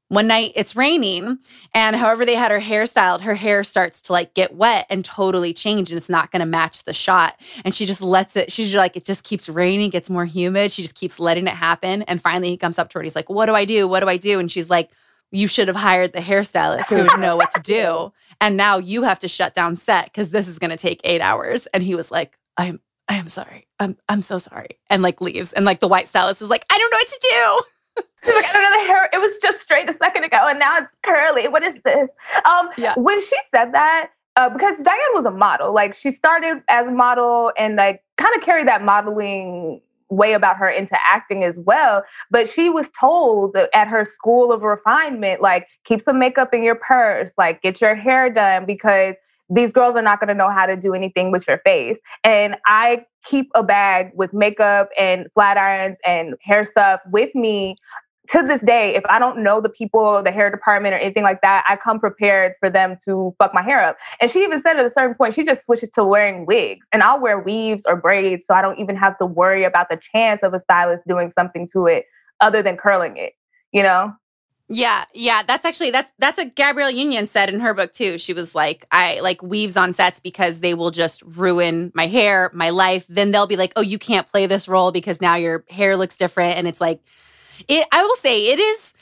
[0.10, 1.39] One night it's raining,
[1.74, 5.06] and however they had her hair styled, her hair starts to like get wet and
[5.06, 7.39] totally change, and it's not going to match the shot.
[7.63, 10.74] And she just lets it, she's like, it just keeps raining, gets more humid.
[10.74, 12.02] She just keeps letting it happen.
[12.04, 13.88] And finally he comes up to her and he's like, What do I do?
[13.88, 14.38] What do I do?
[14.38, 14.89] And she's like,
[15.32, 18.13] you should have hired the hairstylist who would know what to do.
[18.44, 21.22] And now you have to shut down set because this is going to take eight
[21.22, 21.67] hours.
[21.76, 23.67] And he was like, I'm, I am sorry.
[23.80, 24.80] I'm, I'm so sorry.
[24.89, 25.54] And like leaves.
[25.54, 28.04] And like the white stylist is like, I don't know what to do.
[28.26, 29.10] She's like, I don't know the hair.
[29.13, 31.48] It was just straight a second ago, and now it's curly.
[31.48, 32.10] What is this?
[32.46, 32.94] Um, yeah.
[32.96, 36.91] When she said that, uh, because Diahann was a model, like she started as a
[36.91, 42.04] model and like kind of carried that modeling way about her into acting as well.
[42.30, 46.76] But she was told at her school of refinement, like, keep some makeup in your
[46.76, 49.15] purse, like, get your hair done because
[49.50, 51.97] these girls are not going to know how to do anything with your face.
[52.24, 57.76] And I keep a bag with makeup and flat irons and hair stuff with me
[58.29, 61.41] to this day, if I don't know the people, the hair department, or anything like
[61.41, 63.97] that, I come prepared for them to fuck my hair up.
[64.19, 67.03] And she even said at a certain point, she just switches to wearing wigs, and
[67.03, 70.41] I'll wear weaves or braids, so I don't even have to worry about the chance
[70.43, 72.05] of a stylist doing something to it
[72.39, 73.34] other than curling it.
[73.71, 74.13] You know?
[74.73, 78.17] Yeah, yeah, that's actually that's that's what Gabrielle Union said in her book too.
[78.17, 82.49] She was like, I like weaves on sets because they will just ruin my hair,
[82.53, 83.05] my life.
[83.10, 86.15] Then they'll be like, "Oh, you can't play this role because now your hair looks
[86.15, 87.01] different." And it's like
[87.67, 88.93] it I will say it is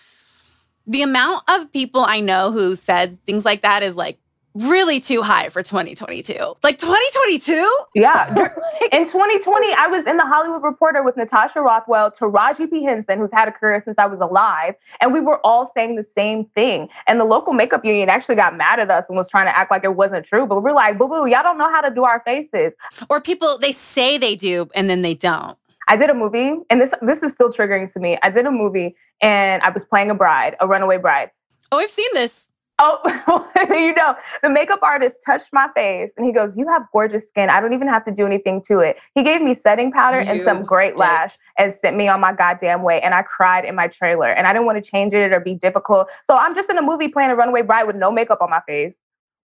[0.88, 4.18] the amount of people I know who said things like that is like
[4.56, 6.34] really too high for 2022.
[6.64, 7.78] Like 2022?
[7.94, 8.30] Yeah.
[8.92, 12.84] in 2020, I was in the Hollywood Reporter with Natasha Rothwell, Taraji P.
[12.84, 16.04] Henson, who's had a career since I was alive, and we were all saying the
[16.04, 16.90] same thing.
[17.06, 19.70] And the local makeup union actually got mad at us and was trying to act
[19.70, 20.48] like it wasn't true.
[20.48, 22.74] But we're like, boo boo, y'all don't know how to do our faces.
[23.10, 25.59] Or people, they say they do and then they don't.
[25.90, 28.18] I did a movie, and this this is still triggering to me.
[28.22, 31.32] I did a movie and I was playing a bride, a runaway bride.
[31.72, 32.48] Oh, I've seen this.
[32.82, 37.28] Oh, you know, the makeup artist touched my face and he goes, You have gorgeous
[37.28, 37.50] skin.
[37.50, 38.98] I don't even have to do anything to it.
[39.16, 41.00] He gave me setting powder you and some great did.
[41.00, 43.02] lash and sent me on my goddamn way.
[43.02, 45.56] And I cried in my trailer and I didn't want to change it or be
[45.56, 46.08] difficult.
[46.24, 48.62] So I'm just in a movie playing a runaway bride with no makeup on my
[48.66, 48.96] face.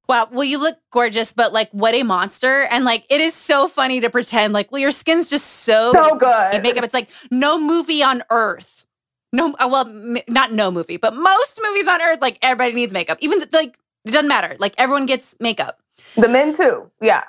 [0.08, 0.28] Wow.
[0.32, 2.64] Well, you look gorgeous, but like, what a monster.
[2.70, 6.16] And like, it is so funny to pretend like, well, your skin's just so, so
[6.16, 6.62] good.
[6.64, 6.84] Makeup.
[6.84, 8.86] It's like no movie on earth.
[9.34, 12.94] No, uh, well, m- not no movie, but most movies on earth, like everybody needs
[12.94, 13.18] makeup.
[13.22, 14.56] Even like, it doesn't matter.
[14.60, 15.80] Like, everyone gets makeup.
[16.16, 16.90] The men too.
[17.02, 17.24] Yeah.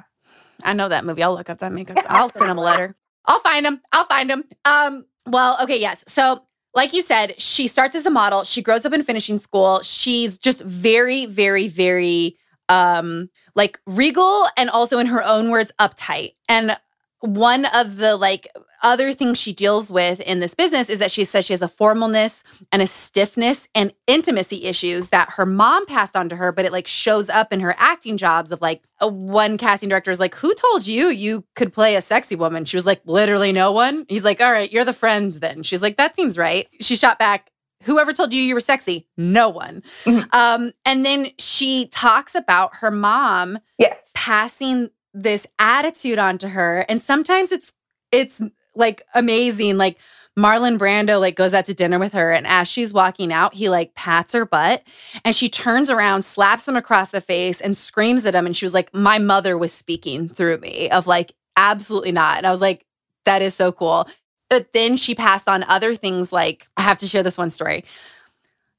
[0.62, 1.22] I know that movie.
[1.22, 1.98] I'll look up that makeup.
[2.08, 2.94] I'll send him a letter.
[3.24, 3.80] I'll find him.
[3.92, 4.44] I'll find him.
[4.64, 6.04] Um, well, okay, yes.
[6.06, 6.42] So
[6.74, 8.44] like you said, she starts as a model.
[8.44, 9.80] She grows up in finishing school.
[9.82, 12.36] She's just very, very, very
[12.68, 16.34] um like regal and also in her own words uptight.
[16.48, 16.76] And
[17.20, 18.48] one of the like
[18.82, 21.68] other things she deals with in this business is that she says she has a
[21.68, 26.64] formalness and a stiffness and intimacy issues that her mom passed on to her, but
[26.64, 30.20] it like shows up in her acting jobs of like a, one casting director is
[30.20, 32.64] like, Who told you you could play a sexy woman?
[32.64, 34.06] She was like, Literally no one.
[34.08, 35.62] He's like, All right, you're the friend then.
[35.62, 36.68] She's like, That seems right.
[36.80, 37.50] She shot back,
[37.82, 39.06] Whoever told you you were sexy?
[39.16, 39.82] No one.
[40.04, 40.28] Mm-hmm.
[40.32, 43.98] Um, and then she talks about her mom yes.
[44.14, 46.84] passing this attitude onto her.
[46.88, 47.72] And sometimes it's
[48.12, 48.40] it's
[48.74, 49.76] like amazing.
[49.76, 49.98] Like
[50.38, 53.68] Marlon Brando like goes out to dinner with her and as she's walking out, he
[53.68, 54.82] like pats her butt
[55.24, 58.46] and she turns around, slaps him across the face and screams at him.
[58.46, 62.38] And she was like, My mother was speaking through me of like, absolutely not.
[62.38, 62.84] And I was like,
[63.24, 64.08] that is so cool.
[64.48, 67.84] But then she passed on other things like I have to share this one story.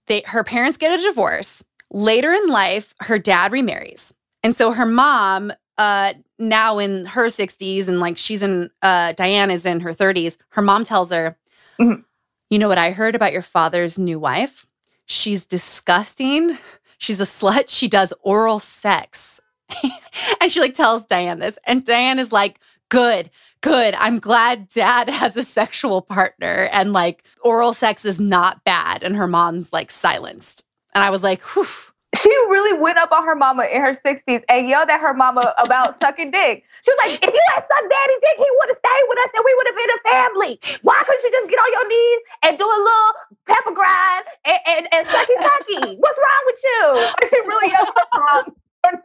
[0.08, 1.64] They her parents get a divorce.
[1.92, 4.14] Later in life, her dad remarries.
[4.44, 9.52] And so her mom, uh, now in her 60s, and like she's in uh Diahann
[9.52, 11.38] is in her 30s, her mom tells her,
[11.80, 12.02] mm-hmm.
[12.50, 14.66] you know what I heard about your father's new wife?
[15.06, 16.58] She's disgusting.
[16.98, 17.66] She's a slut.
[17.68, 19.40] She does oral sex.
[20.42, 21.60] and she like tells Diahann this.
[21.66, 23.30] And Diahann is like, good
[23.62, 23.96] good.
[23.98, 29.04] I'm glad dad has a sexual partner and like oral sex is not bad.
[29.04, 30.66] And her mom's like silenced.
[30.96, 31.68] And I was like, whew.
[32.16, 35.54] She really went up on her mama in her 60s and yelled at her mama
[35.60, 36.64] about sucking dick.
[36.82, 39.30] She was like, if you had sucked daddy dick, he would have stayed with us
[39.36, 40.60] and we would have been a family.
[40.82, 43.12] Why couldn't you just get on your knees and do a little
[43.46, 46.00] pepper grind and, and, and sucky sucky?
[46.00, 46.82] What's wrong with you?
[47.30, 48.56] She really yelled at her mom.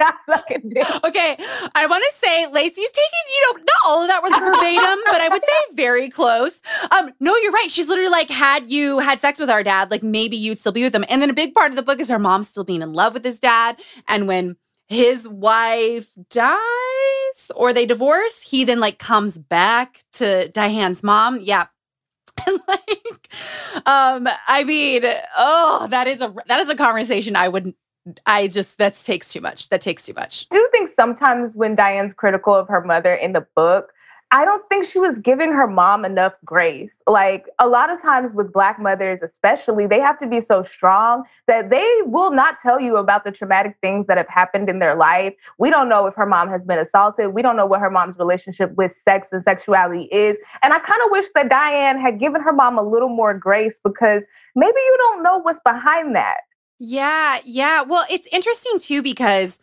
[0.01, 0.87] Not sucking dick.
[1.05, 1.37] Okay,
[1.75, 5.21] I want to say Laci's taking, you know, not all of that was verbatim, but
[5.21, 6.63] I would say very close.
[6.91, 7.71] Um, no, you're right.
[7.71, 10.83] She's literally like, had you had sex with our dad, like maybe you'd still be
[10.83, 11.05] with him.
[11.09, 13.15] And then a big part of the book is her mom still being in love
[13.15, 13.81] with his dad.
[14.09, 14.57] And when
[14.89, 21.41] his wife dies or they divorce, he then like comes back to Diahann's mom.
[21.41, 21.67] Yeah,
[22.47, 23.29] and like
[23.87, 25.03] um i mean
[25.37, 27.75] oh that is a that is a conversation i would
[28.27, 29.69] I just that takes too much.
[29.69, 30.47] That takes too much.
[30.51, 33.93] I do think sometimes when Diahann's critical of her mother in the book,
[34.35, 37.03] I don't think she was giving her mom enough grace.
[37.07, 41.25] Like a lot of times with Black mothers, especially, they have to be so strong
[41.47, 44.97] that they will not tell you about the traumatic things that have happened in their
[44.97, 45.35] life.
[45.59, 47.35] We don't know if her mom has been assaulted.
[47.35, 50.39] We don't know what her mom's relationship with sex and sexuality is.
[50.63, 53.81] And I kind of wish that Diahann had given her mom a little more grace
[53.85, 54.25] because
[54.57, 56.39] maybe you don't know what's behind that.
[56.85, 57.83] Yeah, yeah.
[57.83, 59.61] Well, it's interesting too because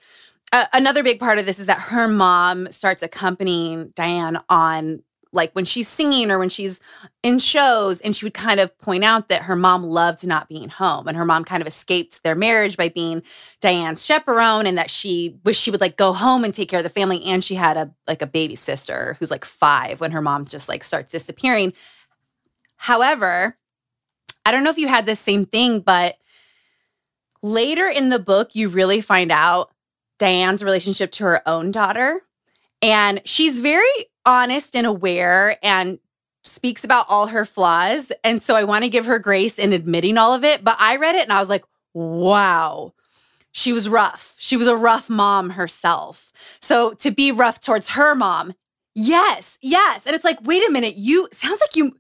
[0.54, 5.04] uh, another big part of this is that her mom starts accompanying Diahann on
[5.34, 6.80] like when she's singing or when she's
[7.24, 10.70] in shows and she would kind of point out that her mom loved not being
[10.70, 13.24] home and her mom kind of escaped their marriage by being
[13.62, 16.84] Diahann's chaperone and that she wish she would like go home and take care of
[16.84, 20.22] the family and she had a like a baby sister who's like 5 when her
[20.22, 21.74] mom just like starts disappearing.
[22.78, 23.58] However,
[24.46, 26.19] I don't know if you had the same thing, but
[27.42, 29.72] later in the book, you really find out
[30.20, 32.22] Diahann's relationship to her own daughter.
[32.82, 33.88] And she's very
[34.26, 36.00] honest and aware and
[36.44, 38.12] speaks about all her flaws.
[38.24, 40.64] And so I want to give her grace in admitting all of it.
[40.64, 42.94] But I read it and I was like, wow,
[43.52, 44.36] she was rough.
[44.38, 46.32] She was a rough mom herself.
[46.62, 48.54] So to be rough towards her mom,
[48.96, 50.06] yes, yes.
[50.06, 51.98] And it's like, wait a minute, you sounds like you,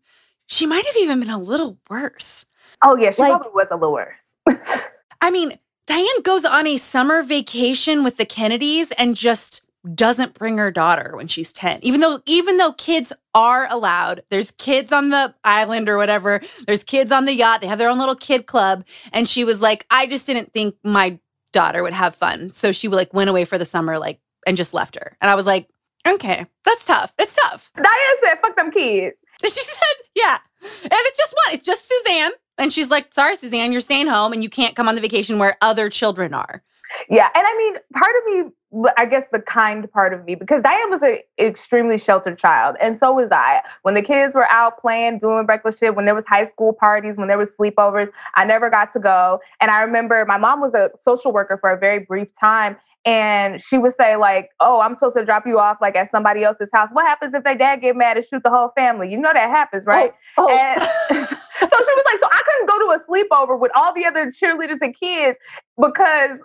[0.47, 2.45] she might have even been a little worse.
[2.81, 4.33] Oh, yeah, she like, probably was a little worse.
[5.21, 9.63] I mean, Diahann goes on a summer vacation with the Kennedys and just
[9.95, 14.51] doesn't bring her daughter when she's 10 even though even though kids are allowed there's
[14.51, 16.41] kids on the island or whatever.
[16.67, 17.61] There's kids on the yacht.
[17.61, 18.85] They have their own little kid club.
[19.13, 21.17] And she was like i just didn't think my
[21.53, 22.51] daughter would have fun.
[22.51, 25.15] So she like went away for the summer like and just left her.
[25.21, 25.69] And i was like
[26.05, 27.13] okay that's tough.
[27.17, 27.71] It's tough.
[27.77, 29.15] Diahann said fuck them kids.
[29.41, 30.39] And she said yeah.
[30.61, 31.55] And it's just one.
[31.55, 34.87] It's just suzanne and she's like sorry suzanne you're staying home and you can't come
[34.87, 36.61] on the vacation where other children are
[37.09, 38.51] yeah and i mean part of me
[38.97, 42.95] I guess the kind part of me because Diahann was an extremely sheltered child, and
[42.95, 43.61] so was I.
[43.81, 47.17] When the kids were out playing, doing reckless shit, when there was high school parties,
[47.17, 49.39] when there was sleepovers, I never got to go.
[49.59, 53.59] And I remember my mom was a social worker for a very brief time, and
[53.59, 56.69] she would say like, "Oh, I'm supposed to drop you off like at somebody else's
[56.71, 56.89] house.
[56.91, 59.09] What happens if their dad get mad and shoot the whole family?
[59.09, 60.55] You know that happens, right?" Oh, oh.
[60.55, 62.48] And so she was like, "So I couldn't go to
[62.91, 65.37] a sleepover with all the other cheerleaders and kids
[65.79, 66.39] because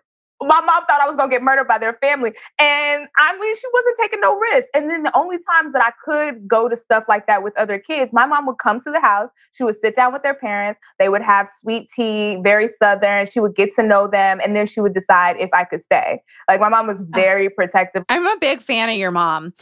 [0.46, 2.33] my mom thought I was gonna get murdered by their family.
[2.59, 4.70] And I mean, she wasn't taking no risks.
[4.74, 7.78] And then the only times that I could go to stuff like that with other
[7.78, 10.80] kids, my mom would come to the house, she would sit down with their parents,
[10.98, 14.66] they would have sweet tea, very southern, she would get to know them, and then
[14.66, 16.22] she would decide if I could stay.
[16.48, 18.04] Like my mom was very protective.
[18.09, 19.54] I'm a big fan of your mom.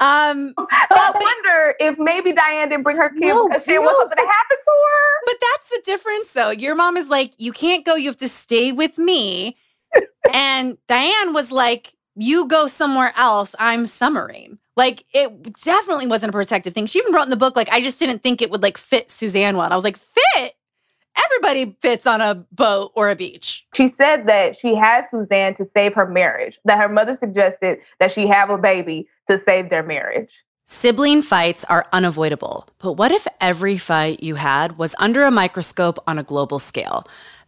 [0.00, 3.92] Um I wonder if maybe Diahann didn't bring her kid no, because she didn't no,
[3.92, 5.20] want something to happen to her.
[5.26, 6.50] But that's the difference though.
[6.50, 9.56] Your mom is like, you can't go, you have to stay with me
[10.32, 13.54] and Diahann was like, You go somewhere else.
[13.58, 14.58] I'm summering.
[14.76, 16.86] Like it definitely wasn't a protective thing.
[16.86, 19.10] She even wrote in the book, like, I just didn't think it would like fit
[19.10, 19.64] Suzanne well.
[19.64, 20.54] And I was like, fit?
[21.24, 23.66] Everybody fits on a boat or a beach.
[23.74, 28.12] She said that she had Suzanne to save her marriage, that her mother suggested that
[28.12, 30.30] she have a baby to save their marriage.
[30.66, 35.98] Sibling fights are unavoidable, but what if every fight you had was under a microscope
[36.06, 37.04] on a global scale?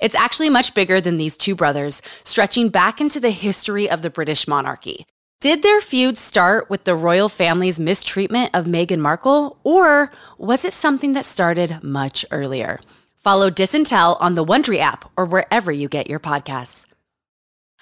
[0.00, 4.10] It's actually much bigger than these two brothers, stretching back into the history of the
[4.10, 5.06] British monarchy.
[5.40, 10.72] Did their feud start with the royal family's mistreatment of Meghan Markle, or was it
[10.72, 12.78] something that started much earlier?
[13.16, 16.86] Follow Disintel on the Wondery app or wherever you get your podcasts.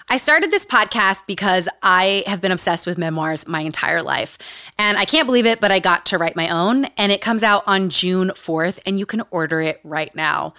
[0.09, 4.37] I started this podcast because I have been obsessed with memoirs my entire life.
[4.77, 6.85] And I can't believe it, but I got to write my own.
[6.97, 10.53] And it comes out on June 4th, and you can order it right now.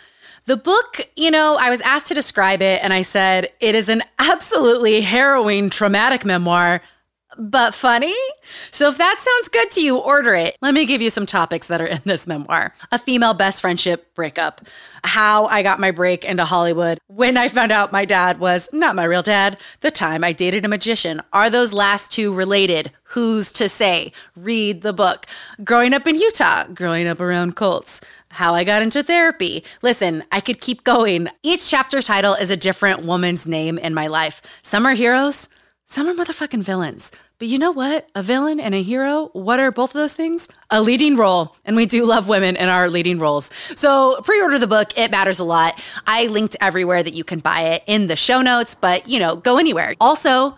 [0.44, 3.88] The book, you know, I was asked to describe it, and I said it is
[3.88, 6.82] an absolutely harrowing, traumatic memoir,
[7.38, 8.14] but funny.
[8.72, 10.56] So if that sounds good to you, order it.
[10.60, 14.14] Let me give you some topics that are in this memoir a female best friendship
[14.14, 14.60] breakup,
[15.04, 18.96] how I got my break into Hollywood, when I found out my dad was not
[18.96, 21.22] my real dad, the time I dated a magician.
[21.32, 22.90] Are those last two related?
[23.04, 24.12] Who's to say?
[24.36, 25.26] Read the book.
[25.64, 28.00] Growing up in Utah, growing up around cults,
[28.32, 29.62] how I got into therapy.
[29.82, 31.28] Listen, I could keep going.
[31.42, 34.60] Each chapter title is a different woman's name in my life.
[34.62, 35.48] Some are heroes,
[35.84, 37.12] some are motherfucking villains.
[37.38, 38.08] But you know what?
[38.14, 40.48] A villain and a hero, what are both of those things?
[40.70, 41.56] A leading role.
[41.64, 43.52] And we do love women in our leading roles.
[43.52, 44.96] So pre order the book.
[44.96, 45.82] It matters a lot.
[46.06, 49.36] I linked everywhere that you can buy it in the show notes, but you know,
[49.36, 49.94] go anywhere.
[50.00, 50.56] Also,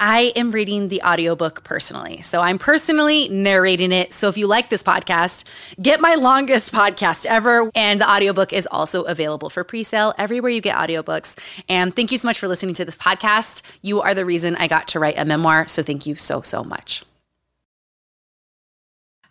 [0.00, 2.22] I am reading the audiobook personally.
[2.22, 4.14] So I'm personally narrating it.
[4.14, 5.44] So if you like this podcast,
[5.80, 7.70] get my longest podcast ever.
[7.74, 11.38] And the audiobook is also available for pre-sale everywhere you get audiobooks.
[11.68, 13.62] And thank you so much for listening to this podcast.
[13.82, 15.68] You are the reason I got to write a memoir.
[15.68, 17.04] So thank you so, so much.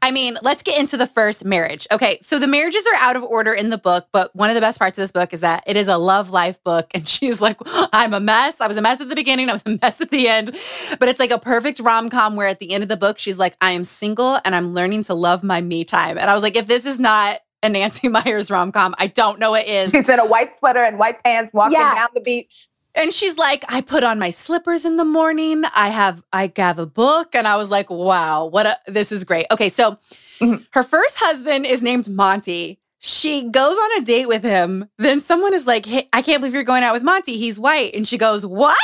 [0.01, 1.87] I mean, let's get into the first marriage.
[1.91, 4.61] Okay, so the marriages are out of order in the book, but one of the
[4.61, 6.87] best parts of this book is that it is a love life book.
[6.93, 8.61] And she's like, I'm a mess.
[8.61, 10.55] I was a mess at the beginning, I was a mess at the end.
[10.99, 13.37] But it's like a perfect rom com where at the end of the book, she's
[13.37, 16.17] like, I am single and I'm learning to love my me time.
[16.17, 18.95] And I was like, if this is not a Nancy Meyers rom com.
[18.97, 19.91] I don't know what is.
[19.91, 21.93] She's in a white sweater and white pants walking Yeah.
[21.95, 22.68] down the beach.
[22.99, 25.63] And she's like, I put on my slippers in the morning.
[25.73, 27.33] I have I have a book.
[27.33, 29.45] And I was like, wow, what a this is great.
[29.51, 29.97] Okay, so
[30.39, 30.65] Mhm.
[30.71, 32.79] her first husband is named Monty.
[32.99, 34.89] She goes on a date with him.
[34.97, 37.37] Then someone is like, Hey, I can't believe you're going out with Monty.
[37.37, 37.95] He's white.
[37.95, 38.77] And she goes, What?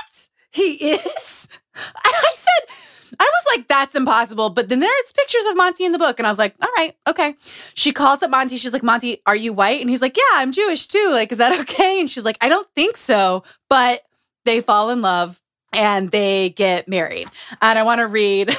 [0.52, 1.48] He is?
[1.76, 2.76] And I said,
[3.20, 4.50] I was like, that's impossible.
[4.50, 6.20] But then there's pictures of Monty in the book.
[6.20, 7.36] And I was like, all right, okay.
[7.74, 8.58] She calls up Monty.
[8.58, 9.82] She's like, Monty, are you white?
[9.82, 11.10] And he's like, yeah, I'm Jewish too.
[11.12, 12.00] Like, is that okay?
[12.00, 13.44] And she's like, I don't think so.
[13.70, 14.02] But
[14.46, 15.42] they fall in love
[15.74, 17.28] and they get married.
[17.62, 18.48] And I want to read.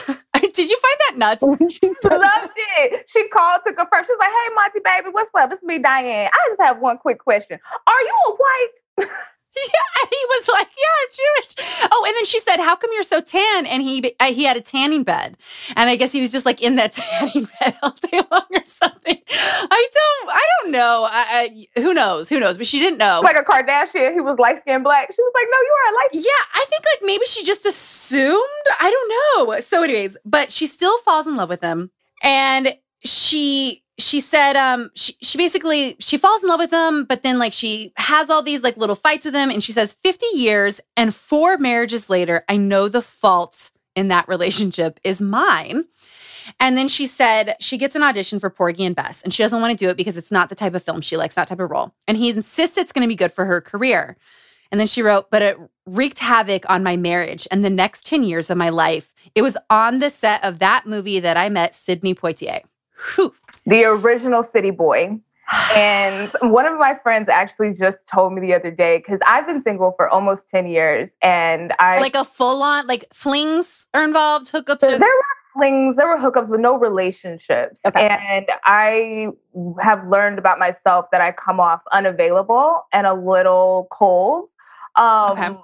[0.57, 1.43] Did you find that nuts?
[1.71, 3.05] She loved it.
[3.09, 4.05] She called to confirm.
[4.05, 5.53] She was like, "Hey, Monty, baby, what's up?
[5.53, 6.29] It's me, Diahann.
[6.33, 7.59] I just have one quick question.
[7.87, 9.09] Are you a white?"
[9.57, 13.03] Yeah, he was like, "Yeah, I'm Jewish." Oh, and then she said, "How come you're
[13.03, 15.37] so tan?" And he uh, he had a tanning bed,
[15.75, 18.65] and I guess he was just like in that tanning bed all day long or
[18.65, 19.19] something.
[19.29, 21.09] I don't, I don't know.
[21.11, 22.29] I, I, who knows?
[22.29, 22.59] Who knows?
[22.59, 23.21] But she didn't know.
[23.25, 25.13] Like a Kardashian, he was light skinned black.
[25.15, 27.65] She was like, "No, you are a light." Yeah, I think like maybe she just
[27.65, 28.65] assumed.
[28.79, 29.61] I don't know.
[29.61, 31.91] So, anyways, but she still falls in love with him,
[32.23, 37.23] and she she said um she she basically she falls in love with him, but
[37.23, 40.27] then like she has all these like little fights with him, and she says fifty
[40.35, 45.85] years and four marriages later, I know the fault in that relationship is mine.
[46.61, 49.61] And then she said she gets an audition for Porgy and Bess, and she doesn't
[49.61, 51.59] want to do it because it's not the type of film she likes, not type
[51.59, 51.93] of role.
[52.07, 54.17] And he insists it's going to be good for her career.
[54.71, 58.25] And then she wrote, but it wreaked havoc on my marriage and the next 10
[58.25, 59.15] years of my life.
[59.35, 62.63] It was on the set of that movie that I met Sidney Poitier.
[63.15, 63.35] Whew.
[63.67, 65.19] The original City Boy.
[65.77, 69.61] And one of my friends actually just told me the other day because I've been
[69.63, 74.51] single for almost 10 years and I Like a full on, like flings are involved,
[74.53, 74.81] hookups.
[74.81, 77.81] So are- there were flings, there were hookups, but no relationships.
[77.87, 78.09] Okay.
[78.09, 79.29] And I
[79.81, 84.49] have learned about myself that I come off unavailable and a little cold.
[84.97, 85.57] Um, Okay.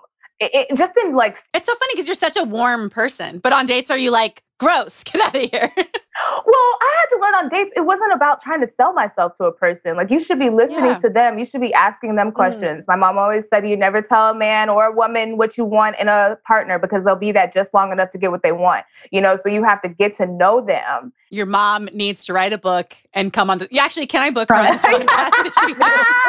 [0.43, 3.53] It, it- just in like, it's so funny because you're such a warm person, but
[3.53, 5.73] on dates, are you like, gross, get out of here?
[5.77, 7.73] well, I had to learn on dates.
[7.75, 9.97] It wasn't about trying to sell myself to a person.
[9.97, 10.99] Like you should be listening Yeah.
[10.99, 11.39] to them.
[11.39, 12.35] You should be asking them mm.
[12.35, 12.85] questions.
[12.87, 15.97] My mom always said, you never tell a man or a woman what you want
[15.99, 18.85] in a partner because they'll be that just long enough to get what they want.
[19.11, 21.13] You know, so you have to get to know them.
[21.31, 23.59] Your mom needs to write a book and come on.
[23.59, 26.21] The, yeah, actually, can I book her on this podcast?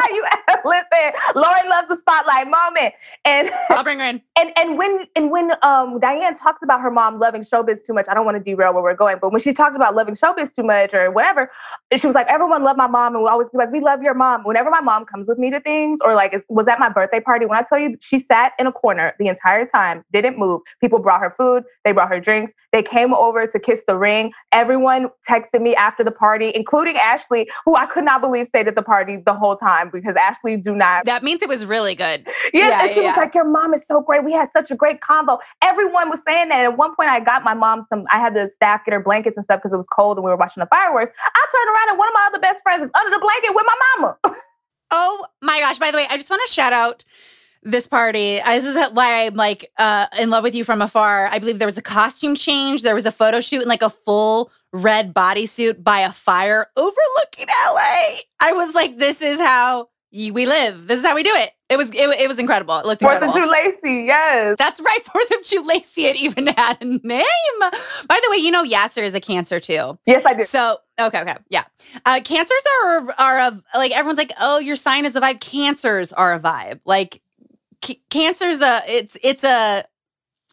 [1.08, 1.34] If she knows?
[1.34, 2.94] you listen, Lori loves the spotlight moment.
[3.26, 4.22] And I'll bring her in.
[4.38, 8.06] and and when and when um Diahann talks about her mom loving showbiz too much,
[8.10, 10.54] I don't want to derail where we're going, but when she talked about loving showbiz
[10.54, 11.52] too much or whatever,
[11.96, 14.14] she was like, everyone loved my mom, and we'll always be like, we love your
[14.14, 14.44] mom.
[14.44, 17.46] Whenever my mom comes with me to things, or like was at my birthday party,
[17.46, 20.62] when I tell you she sat in a corner the entire time, didn't move.
[20.82, 24.32] People brought her food, they brought her drinks, they came over to kiss the ring.
[24.52, 28.76] Everyone texted me after the party, including Ashley, who I could not believe stayed at
[28.76, 32.26] the party the whole time because Ashley do not That means it was really good.
[32.54, 34.24] Yes, Yeah, and she was like, Your mom is so great.
[34.24, 35.40] We had such a great combo.
[35.62, 36.64] Everyone was saying that.
[36.64, 39.38] At one point, I got my mom some, I had the staff get her blankets
[39.38, 41.12] and stuff because it was cold and we were watching the fireworks.
[41.20, 43.66] I turned around and one of my other best friends is under the blanket with
[43.66, 44.38] my mama.
[44.96, 45.80] Oh my gosh.
[45.80, 47.04] By the way, I just want to shout out
[47.64, 48.40] this party.
[48.40, 51.28] I, this is why I'm like uh, in love with you from afar.
[51.28, 52.84] I believe there was a costume change.
[52.84, 57.48] There was a photo shoot in like a full red bodysuit by a fire overlooking
[57.66, 58.20] LA.
[58.40, 60.88] I was like, this is how we live.
[60.88, 61.52] This is how we do it.
[61.70, 62.78] It was it, it was incredible.
[62.78, 63.48] It looked Fourth of incredible.
[63.48, 64.56] July, Laci, yes.
[64.60, 65.00] That's right.
[65.12, 65.84] Fourth of July.
[65.98, 67.26] It even had a name.
[67.60, 69.98] By the way, you know Yassir is a cancer too.
[70.06, 70.48] Yes, I did.
[70.48, 71.64] So okay, okay, yeah.
[72.06, 75.40] Uh, cancers are are a like everyone's like, oh, your sign is a vibe.
[75.40, 76.80] Cancers are a vibe.
[76.86, 77.22] Like
[77.84, 79.84] c- cancer's a it's it's a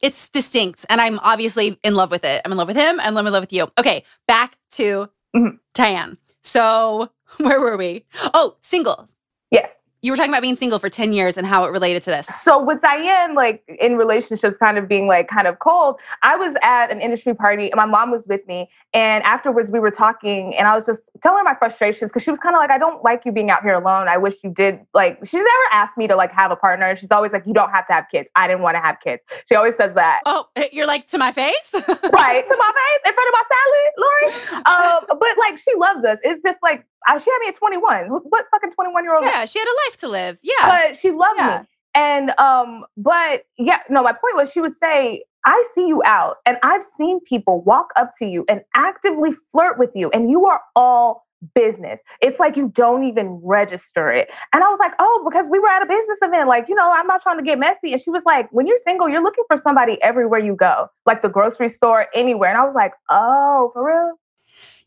[0.00, 2.40] it's distinct, and I'm obviously in love with it.
[2.46, 2.98] I'm in love with him.
[3.00, 3.68] And I'm in love with you.
[3.78, 5.58] Okay, back to Mhm.
[5.74, 6.16] Diahann.
[6.42, 8.06] So where were we?
[8.32, 9.06] Oh, single.
[9.50, 9.72] Yes.
[10.02, 12.26] You were talking about being single for ten years and how it related to this.
[12.28, 16.54] So with Diahann, like in relationships kind of being like kind of cold, I was
[16.62, 18.70] at an industry party and my mom was with me.
[18.94, 22.30] And afterwards we were talking and I was just telling her my frustrations because she
[22.30, 24.08] was kind of like, I don't like you being out here alone.
[24.08, 26.96] I wish you did like she's never asked me to like have a partner.
[26.96, 28.30] She's always like, you don't have to have kids.
[28.36, 29.22] I didn't want to have kids.
[29.50, 30.20] She always says that.
[30.24, 31.74] Oh, you're like to my face.
[31.74, 34.30] right to my face in front of my salad, Lori.
[34.70, 36.18] Um, but like she loves us.
[36.22, 36.86] It's just like
[37.18, 38.06] she had me at 21.
[38.08, 39.24] What fucking 21 year old?
[39.24, 40.38] yeah, she had a life to live.
[40.42, 40.54] Yeah.
[40.88, 41.60] But she loved Yeah.
[41.60, 41.66] me.
[41.94, 46.36] And um, but yeah, no, my point was she would say, I see you out,
[46.46, 50.46] and I've seen people walk up to you and actively flirt with you, and you
[50.46, 51.24] are all
[51.54, 52.00] business.
[52.20, 54.30] It's like you don't even register it.
[54.52, 56.46] And I was like, oh, because we were at a business event.
[56.46, 57.94] Like, you know, I'm not trying to get messy.
[57.94, 61.22] And she was like, when you're single, you're looking for somebody everywhere you go, like
[61.22, 62.50] the grocery store, anywhere.
[62.50, 64.19] And I was like, oh, for real?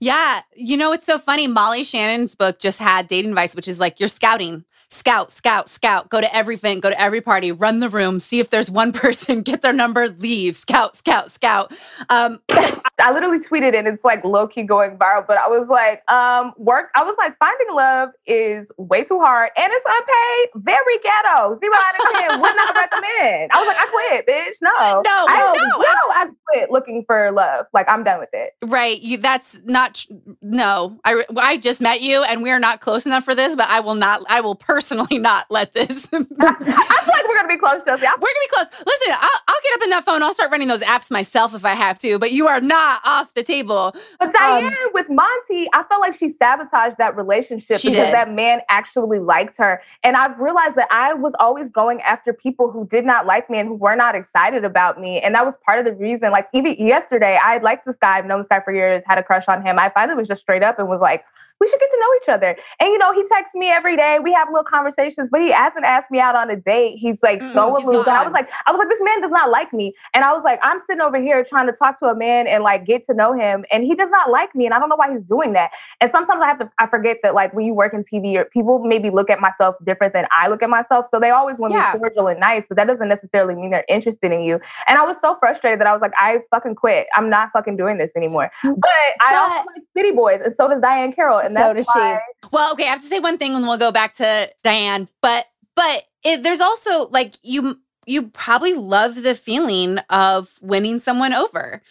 [0.04, 0.42] Yeah.
[0.54, 1.48] You know, it's so funny.
[1.48, 6.10] Molly Shannon's book just had dating advice, which is like you're scouting scout, scout, scout,
[6.10, 8.92] go to every event, go to every party, run the room, see if there's one
[8.94, 11.74] person, get their number, leave, scout, scout, scout.
[12.10, 12.40] Um,
[13.00, 16.54] I literally tweeted and it's like low key going viral, but I was like, um,
[16.58, 16.92] work.
[16.96, 21.74] I was like, finding love is way too hard and it's unpaid, very ghetto, zero
[21.74, 23.52] out of 10, would not recommend.
[23.52, 24.54] I was like, I quit, bitch.
[24.62, 27.66] No, no, I, no, no, I quit looking for love.
[27.74, 28.54] Like, I'm done with it.
[28.62, 29.02] Right.
[29.02, 30.06] You, that's not,
[30.42, 33.68] no, I, I just met you and we are not close enough for this, but
[33.70, 36.10] I will not, I will personally personally not let this.
[36.14, 38.04] I feel like we're gonna be close, Chelsea.
[38.04, 38.68] We're gonna be close.
[38.86, 40.22] Listen, I'll, I'll, get up in that phone.
[40.22, 42.20] I'll start running those apps myself if I have to.
[42.20, 43.96] But you are not off the table.
[44.20, 48.14] But Diahann um, with Monty, I felt like she sabotaged that relationship because did.
[48.14, 49.82] that man actually liked her.
[50.04, 53.60] And I've realized that I was always going after people who did not like me
[53.60, 55.22] and who were not excited about me.
[55.22, 56.32] And that was part of the reason.
[56.32, 58.18] Like even yesterday, I liked this guy.
[58.18, 59.02] I've known this guy for years.
[59.06, 59.80] Had a crush on him.
[59.80, 61.24] I finally was just straight up and was like
[61.64, 62.58] we should get to know each other.
[62.80, 64.20] And you know, he texts me every day.
[64.22, 66.98] We have little conversations, but he hasn't asked me out on a date.
[66.98, 68.08] He's like mm so aloof.
[68.08, 69.94] I was like, I was like, this man does not like me.
[70.16, 72.64] And I was like, I'm sitting over here trying to talk to a man and
[72.64, 74.96] like get to know him, and he does not like me, and I don't know
[74.96, 75.70] why he's doing that.
[76.02, 78.46] And sometimes I have to, I forget that like when you work in TV, or
[78.46, 81.06] people maybe look at myself different than I look at myself.
[81.12, 81.92] So they always want yeah.
[81.94, 84.60] me cordial and nice, but that doesn't necessarily mean they're interested in you.
[84.88, 87.08] And I was so frustrated that I was like, I fucking quit.
[87.16, 88.50] I'm not fucking doing this anymore.
[88.64, 88.90] Mm, but
[89.22, 92.50] I also like City Boys, and so does Diahann Carroll, and so does why, she.
[92.52, 95.48] Well, okay, I have to say one thing and we'll go back to Diahann, but
[95.76, 101.82] but it, there's also like you you probably love the feeling of winning someone over.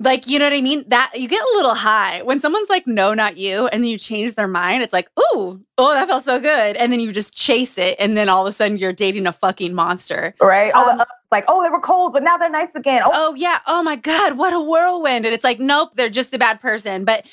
[0.00, 0.84] Like, you know what I mean?
[0.88, 3.66] That you get a little high when someone's like, no, not you.
[3.66, 4.84] And then you change their mind.
[4.84, 6.76] It's like, ooh, oh, that felt so good.
[6.76, 7.96] And then you just chase it.
[7.98, 10.36] And then all of a sudden you're dating a fucking monster.
[10.40, 10.72] Right.
[10.72, 11.02] All Um,
[11.32, 13.02] like, oh, they were cold, but now they're nice again.
[13.04, 13.10] Oh.
[13.12, 13.58] oh, yeah.
[13.66, 14.38] Oh my God.
[14.38, 15.26] What a whirlwind.
[15.26, 17.04] And it's like, nope, they're just a bad person.
[17.04, 17.26] But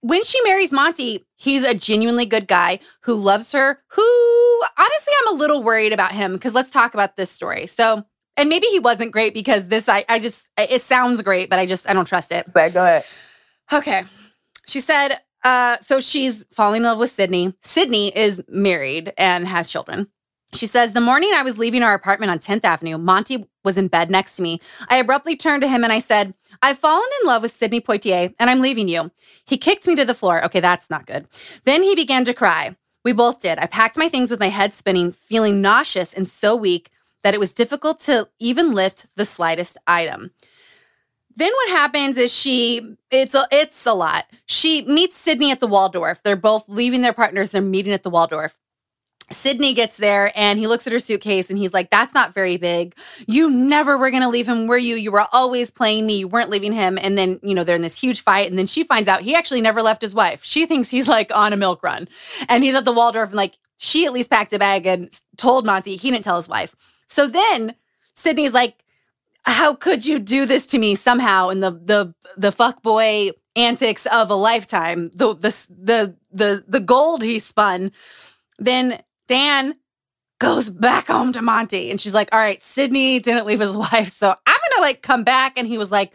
[0.00, 5.34] when she marries Monty, he's a genuinely good guy who loves her, who honestly, I'm
[5.34, 7.66] a little worried about him because let's talk about this story.
[7.66, 8.04] So,
[8.36, 11.66] and maybe he wasn't great because this, I, I just, it sounds great, but I
[11.66, 12.50] just, I don't trust it.
[12.52, 13.04] Say, go ahead.
[13.72, 14.04] Okay.
[14.66, 17.54] She said, uh, so she's falling in love with Sidney.
[17.62, 20.08] Sidney is married and has children.
[20.56, 23.88] She says, The morning I was leaving our apartment on 10th Avenue, Monty was in
[23.88, 24.60] bed next to me.
[24.88, 28.34] I abruptly turned to him and I said, I've fallen in love with Sidney Poitier
[28.38, 29.10] and I'm leaving you.
[29.44, 30.44] He kicked me to the floor.
[30.44, 31.26] Okay, that's not good.
[31.64, 32.76] Then he began to cry.
[33.04, 33.58] We both did.
[33.58, 36.90] I packed my things with my head spinning, feeling nauseous and so weak
[37.22, 40.30] that it was difficult to even lift the slightest item.
[41.36, 44.24] Then what happens is she it's a it's a lot.
[44.46, 46.22] She meets Sidney at the Waldorf.
[46.22, 47.50] They're both leaving their partners.
[47.50, 48.56] They're meeting at the Waldorf.
[49.30, 52.56] Sidney gets there and he looks at her suitcase and he's like, That's not very
[52.56, 52.94] big.
[53.26, 54.94] You never were going to leave him, were you?
[54.94, 56.18] You were always playing me.
[56.18, 56.98] You weren't leaving him.
[57.00, 58.48] And then, you know, they're in this huge fight.
[58.48, 60.44] And then she finds out he actually never left his wife.
[60.44, 62.08] She thinks he's like on a milk run.
[62.48, 65.66] And he's at the Waldorf and like, she at least packed a bag and told
[65.66, 66.74] Monty he didn't tell his wife.
[67.08, 67.74] So then
[68.14, 68.84] Sidney's like,
[69.42, 71.48] How could you do this to me somehow?
[71.48, 76.80] And the, the, the fuck boy antics of a lifetime, the, the, the, the, the
[76.80, 77.90] gold he spun.
[78.58, 79.74] Then Dan
[80.38, 81.90] goes back home to Monty.
[81.90, 84.08] and she's like, All right, Sidney didn't leave his wife.
[84.08, 85.58] So I'm gonna like come back.
[85.58, 86.14] And he was like,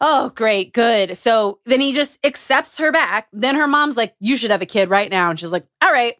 [0.00, 1.16] Oh, great, good.
[1.16, 3.28] So then he just accepts her back.
[3.32, 5.30] Then her mom's like, You should have a kid right now.
[5.30, 6.14] And she's like, All right,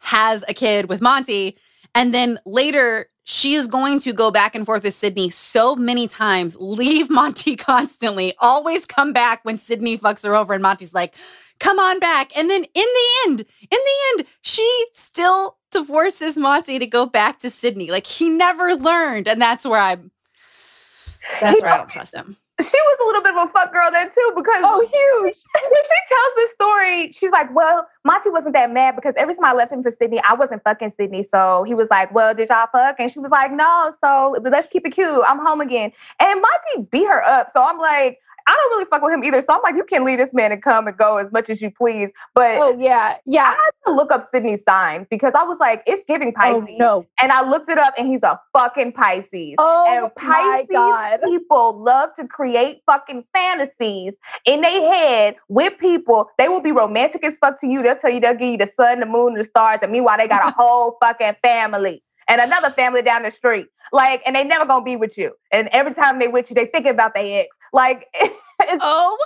[0.00, 1.56] has a kid with Monty.
[1.94, 6.06] And then later, she is going to go back and forth with Sidney so many
[6.08, 10.52] times, leave Monty constantly, always come back when Sidney fucks her over.
[10.52, 11.14] And Monty's like,
[11.60, 12.36] come on back.
[12.36, 17.40] And then in the end, in the end, she still divorces Monty to go back
[17.40, 17.90] to Sidney.
[17.90, 19.28] Like he never learned.
[19.28, 20.10] And that's where I'm
[21.40, 22.36] that's where I don't trust him.
[22.60, 25.22] She was a little bit of a fuck girl then too, because oh, huge.
[25.70, 29.46] when she tells this story, she's like, "Well, Monty wasn't that mad because every time
[29.46, 31.22] I left him for Sidney, I wasn't fucking Sidney.
[31.22, 34.68] So he was like, "Well, did y'all fuck?" And she was like, "No." So let's
[34.70, 35.22] keep it cute.
[35.26, 35.90] I'm home again.
[36.18, 37.48] And Monty beat her up.
[37.54, 39.42] So I'm like, I don't really fuck with him either.
[39.42, 41.60] So I'm like, you can leave this man and come and go as much as
[41.60, 42.10] you please.
[42.34, 43.44] But oh yeah, yeah.
[43.44, 46.68] I had to look up Sidney's sign because I was like, it's giving oh, Pisces.
[46.68, 47.06] Oh, no.
[47.20, 49.54] And I looked it up and he's a fucking Pisces.
[49.58, 51.20] Oh and Pisces my God.
[51.24, 56.28] people love to create fucking fantasies in their head with people.
[56.38, 57.82] They will be romantic as fuck to you.
[57.82, 60.28] They'll tell you they'll give you the sun, the moon, the stars, and meanwhile they
[60.28, 63.66] got a whole fucking family and another family down the street.
[63.92, 65.32] Like, and they never gonna be with you.
[65.50, 67.56] And every time they with you, they thinking about their ex.
[67.72, 68.06] Like,
[68.80, 69.18] oh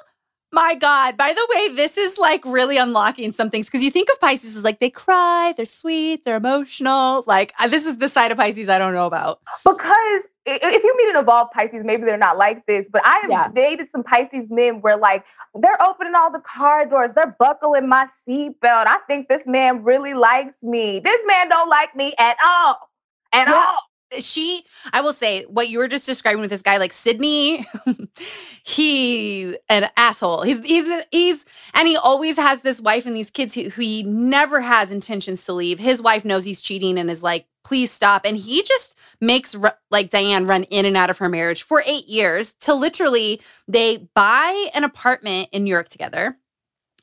[0.50, 1.16] my God.
[1.16, 4.56] By the way, this is like really unlocking some things because you think of Pisces
[4.56, 7.24] as like they cry, they're sweet, they're emotional.
[7.26, 9.40] Like, this is the side of Pisces I don't know about.
[9.64, 13.30] Because if you meet an evolved Pisces, maybe they're not like this, but I have
[13.30, 13.48] yeah.
[13.54, 15.24] dated some Pisces men where like
[15.54, 18.86] they're opening all the car doors, they're buckling my seatbelt.
[18.86, 21.00] I think this man really likes me.
[21.00, 22.90] This man don't like me at all.
[23.34, 23.54] At yeah.
[23.54, 23.76] all.
[24.20, 27.66] She i will say what you were just describing with this guy like sidney
[28.64, 30.42] he an asshole.
[30.42, 34.02] He's he's he's and he always has this wife and these kids who, who he
[34.04, 35.78] never has intentions to leave.
[35.78, 38.22] His wife knows he's cheating and is like please stop.
[38.24, 39.54] And he just makes
[39.90, 44.08] like diahann run in and out of her marriage for eight years till literally they
[44.14, 46.38] buy an apartment in new york together.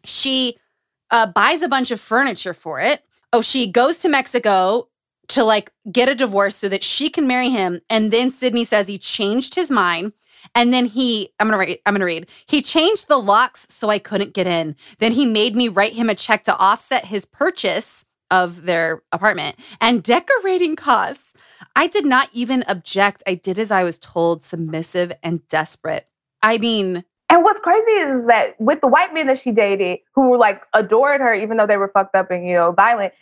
[0.04, 0.58] She
[1.12, 3.04] uh, buys a bunch of furniture for it.
[3.34, 4.88] Oh she goes to mexico
[5.30, 7.80] to like get a divorce so that she can marry him.
[7.90, 10.14] And then Sidney says he changed his mind.
[10.56, 12.28] And then he, I'm gonna read, I'm gonna read.
[12.46, 14.76] He changed the locks so I couldn't get in.
[14.98, 19.58] Then he made me write him a check to offset his purchase of their apartment
[19.80, 21.34] and decorating costs.
[21.76, 23.24] I did not even object.
[23.28, 26.08] I did as I was told, submissive and desperate.
[26.42, 30.00] I mean, and what's crazy is, is that with the white men that she dated,
[30.14, 33.14] who like adored her, even though they were fucked up and you know violent,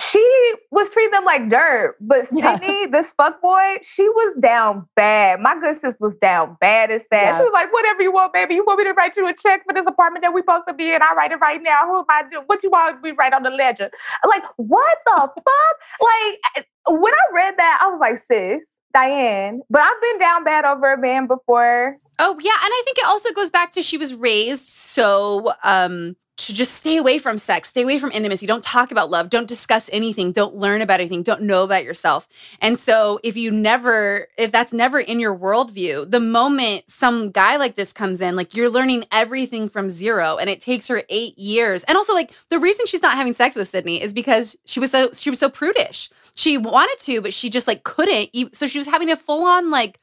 [0.00, 1.96] she was treating them like dirt.
[2.00, 2.86] But Sidney, yeah.
[2.90, 5.40] this fuck boy, she was down bad.
[5.40, 7.22] My good sis was down bad and sad.
[7.22, 7.38] Yeah.
[7.38, 8.54] She was like, whatever you want, baby.
[8.54, 10.74] You want me to write you a check for this apartment that we supposed to
[10.74, 11.00] be in?
[11.00, 11.86] I write it right now.
[11.86, 12.44] Who am I doing?
[12.46, 13.90] What you want me write on the ledger?
[14.26, 15.76] Like, what the fuck?
[16.00, 18.66] Like, when I read that, I was like, sis,
[18.96, 19.60] Diahann.
[19.70, 21.98] But I've been down bad over a man before.
[22.18, 26.16] Oh yeah, and I think it also goes back to she was raised so um
[26.36, 28.46] to just stay away from sex, stay away from intimacy.
[28.46, 29.30] Don't talk about love.
[29.30, 30.32] Don't discuss anything.
[30.32, 31.22] Don't learn about anything.
[31.22, 32.28] Don't know about yourself.
[32.60, 37.56] And so, if you never, if that's never in your worldview, the moment some guy
[37.56, 41.38] like this comes in, like you're learning everything from zero, and it takes her eight
[41.38, 41.84] years.
[41.84, 44.90] And also, like the reason she's not having sex with Sidney is because she was
[44.90, 46.10] so she was so prudish.
[46.34, 48.54] She wanted to, but she just like couldn't.
[48.56, 50.00] So she was having a full on like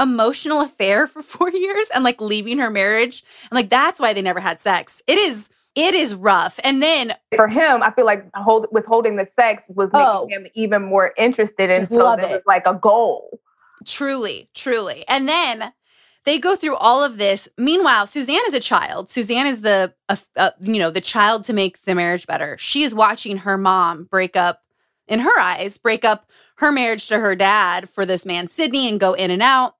[0.00, 3.22] emotional affair for four years and like leaving her marriage.
[3.50, 5.02] And like that's why they never had sex.
[5.06, 6.58] It is it is rough.
[6.64, 10.46] And then for him, I feel like hold, withholding the sex was making oh, him
[10.54, 13.38] even more interested in so it was like a goal.
[13.86, 15.04] Truly, truly.
[15.06, 15.72] And then
[16.24, 17.48] they go through all of this.
[17.56, 19.08] Meanwhile, Suzanne is a child.
[19.08, 22.58] Suzanne is the uh, uh, you know the child to make the marriage better.
[22.58, 24.62] She is watching her mom break up,
[25.06, 28.98] in her eyes, break up her marriage to her dad for this man Sidney and
[28.98, 29.76] go in and out.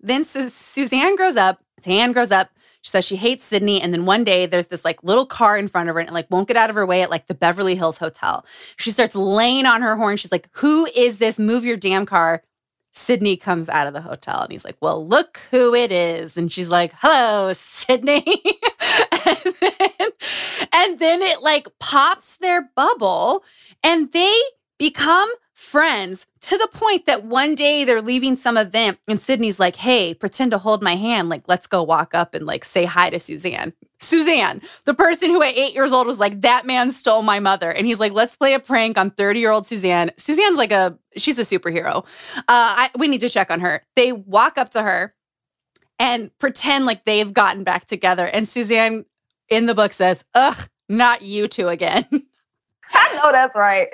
[0.00, 1.62] Then Su- Suzanne grows up.
[1.82, 2.48] Tan grows up.
[2.84, 3.80] She says she hates Sidney.
[3.80, 6.30] And then one day there's this like little car in front of her and like
[6.30, 8.44] won't get out of her way at like the Beverly Hills Hotel.
[8.76, 10.18] She starts laying on her horn.
[10.18, 11.38] She's like, Who is this?
[11.38, 12.42] Move your damn car.
[12.92, 16.36] Sidney comes out of the hotel and he's like, Well, look who it is.
[16.36, 18.22] And she's like, Hello, Sidney.
[19.26, 20.10] and, then,
[20.70, 23.44] and then it like pops their bubble
[23.82, 24.38] and they
[24.78, 29.76] become friends to the point that one day they're leaving some event and Sidney's like,
[29.76, 31.28] hey, pretend to hold my hand.
[31.28, 33.72] Like, let's go walk up and like say hi to Suzanne.
[34.00, 37.70] Suzanne, the person who at eight years old was like, that man stole my mother.
[37.70, 40.10] And he's like, let's play a prank on 30 year old Suzanne.
[40.16, 42.04] Suzanne's like a, she's a superhero.
[42.36, 43.82] Uh, I, we need to check on her.
[43.94, 45.14] They walk up to her
[46.00, 48.26] and pretend like they've gotten back together.
[48.26, 49.04] And Suzanne
[49.48, 52.06] in the book says, ugh, not you two again.
[52.92, 53.88] I know oh, that's right.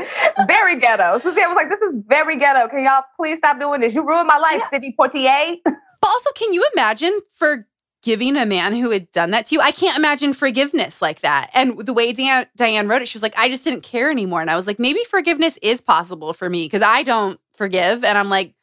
[0.46, 1.18] Very ghetto.
[1.18, 2.68] Suzanne was like, this is very ghetto.
[2.68, 3.94] Can y'all please stop doing this?
[3.94, 4.70] You ruined my life, yeah.
[4.70, 5.56] Sidney Poitier.
[5.64, 9.60] but also, can you imagine forgiving a man who had done that to you?
[9.60, 11.50] I can't imagine forgiveness like that.
[11.54, 14.40] And the way Diahann, Diahann wrote it, she was like, I just didn't care anymore.
[14.40, 18.04] And I was like, maybe forgiveness is possible for me because I don't forgive.
[18.04, 18.54] And I'm like,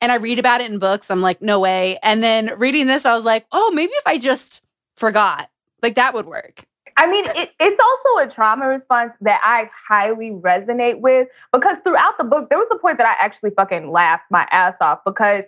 [0.00, 1.10] and I read about it in books.
[1.10, 1.98] I'm like, no way.
[2.02, 5.48] And then reading this, I was like, oh, maybe if I just forgot,
[5.82, 6.64] like that would work.
[6.98, 12.16] I mean, it, it's also a trauma response that I highly resonate with because throughout
[12.16, 15.44] the book, there was a point that I actually fucking laughed my ass off because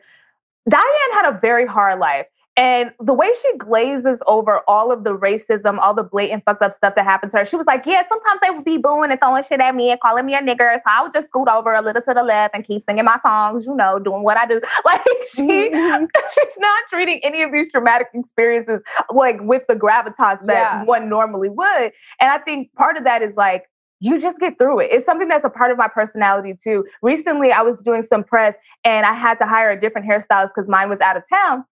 [0.68, 2.26] Diahann had a very hard life.
[2.58, 6.74] And the way she glazes over all of the racism, all the blatant fucked up
[6.74, 9.20] stuff that happened to her, she was like, Yeah, sometimes they would be booing and
[9.20, 10.74] throwing shit at me and calling me a nigger.
[10.74, 13.16] So I would just scoot over a little to the left and keep singing my
[13.22, 14.60] songs, you know, doing what I do.
[14.84, 15.04] Like
[15.34, 16.04] she mm-hmm.
[16.32, 18.80] she's not treating any of these traumatic experiences
[19.12, 20.84] like with the gravitas that yeah.
[20.84, 21.92] one normally would.
[22.20, 23.66] And I think part of that is like
[24.00, 24.90] you just get through it.
[24.90, 26.86] It's something that's a part of my personality too.
[27.02, 28.54] Recently, I was doing some press
[28.84, 31.64] and I had to hire a different hairstylist because mine was out of town.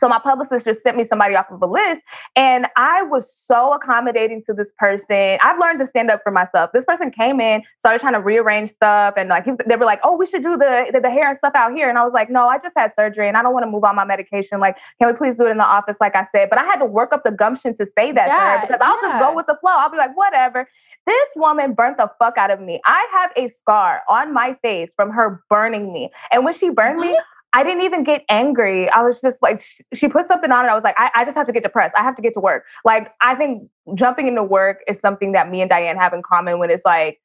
[0.00, 2.00] So my publicist just sent me somebody off of a list,
[2.34, 5.38] and I was so accommodating to this person.
[5.42, 6.70] I've learned to stand up for myself.
[6.72, 10.16] This person came in, started trying to rearrange stuff, and like they were like, "Oh,
[10.16, 12.30] we should do the, the, the hair and stuff out here." And I was like,
[12.30, 14.58] "No, I just had surgery, and I don't want to move on my medication.
[14.58, 16.76] Like, can we please do it in the office, like I said?" But I had
[16.76, 19.34] to work up the gumption to say that yeah, to her because I'll just go
[19.34, 19.72] with the flow.
[19.72, 20.66] I'll be like, "Whatever."
[21.06, 22.80] This woman burnt the fuck out of me.
[22.84, 27.00] I have a scar on my face from her burning me, and when she burned
[27.00, 27.18] me.
[27.52, 28.88] I didn't even get angry.
[28.90, 30.68] I was just like, sh- she put something on it.
[30.68, 31.94] I was like, I, I just have to get depressed.
[31.98, 32.64] I have to get to work.
[32.84, 36.58] Like, I think jumping into work is something that me and Diahann have in common
[36.58, 37.20] when it's like,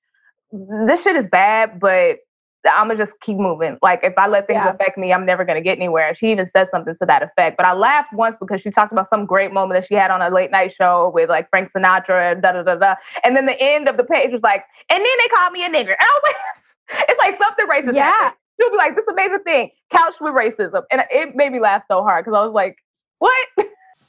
[0.51, 2.17] this shit is bad, but
[2.65, 3.77] I'm gonna just keep moving.
[3.81, 4.71] Like if I let things yeah.
[4.71, 6.15] affect me, I'm never gonna get anywhere.
[6.15, 7.57] She even said something to that effect.
[7.57, 10.21] But I laughed once because she talked about some great moment that she had on
[10.21, 12.95] a late night show with like Frank Sinatra and da da da da.
[13.23, 15.69] And then the end of the page was like, and then they called me a
[15.69, 15.95] nigger.
[15.95, 17.95] And I was like, it's like something racist.
[17.95, 18.11] Yeah.
[18.11, 18.39] Happened.
[18.59, 20.83] She'll be like, this amazing thing, couched with racism.
[20.91, 22.77] And it made me laugh so hard because I was like,
[23.19, 23.47] what?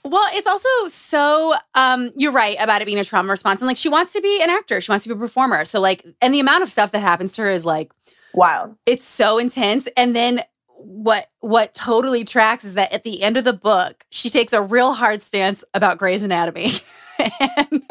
[0.08, 3.60] Well, it's also so um, you're right about it being a trauma response.
[3.60, 5.64] And like she wants to be an actor, she wants to be a performer.
[5.64, 7.90] So like and the amount of stuff that happens to her is like
[8.32, 8.76] wild.
[8.86, 9.88] It's so intense.
[9.96, 10.44] And then
[10.76, 14.62] what what totally tracks is that at the end of the book, she takes a
[14.62, 16.70] real hard stance about Grey's Anatomy.
[17.40, 17.82] and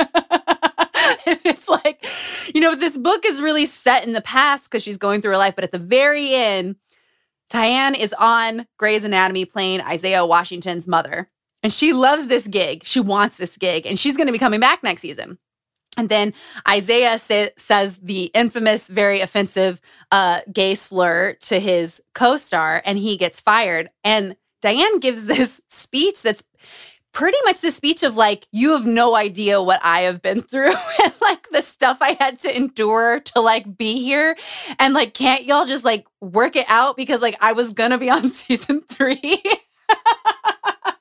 [1.26, 2.05] it's like,
[2.53, 5.38] you know, this book is really set in the past because she's going through her
[5.38, 6.76] life, but at the very end,
[7.49, 11.30] Diahann is on Grey's Anatomy playing Isaiah Washington's mother.
[11.63, 12.84] And she loves this gig.
[12.86, 15.39] She wants this gig, and she's going to be coming back next season.
[15.97, 16.34] And then
[16.68, 22.97] Isaiah say, says the infamous, very offensive uh, gay slur to his co star, and
[22.97, 23.89] he gets fired.
[24.03, 26.43] And Diahann gives this speech that's
[27.16, 30.74] pretty much the speech of like, you have no idea what I have been through
[31.03, 34.38] and like the stuff I had to endure to like be here.
[34.78, 36.97] And like, can't y'all just like work it out?
[36.97, 39.41] Because like I was gonna be on season three.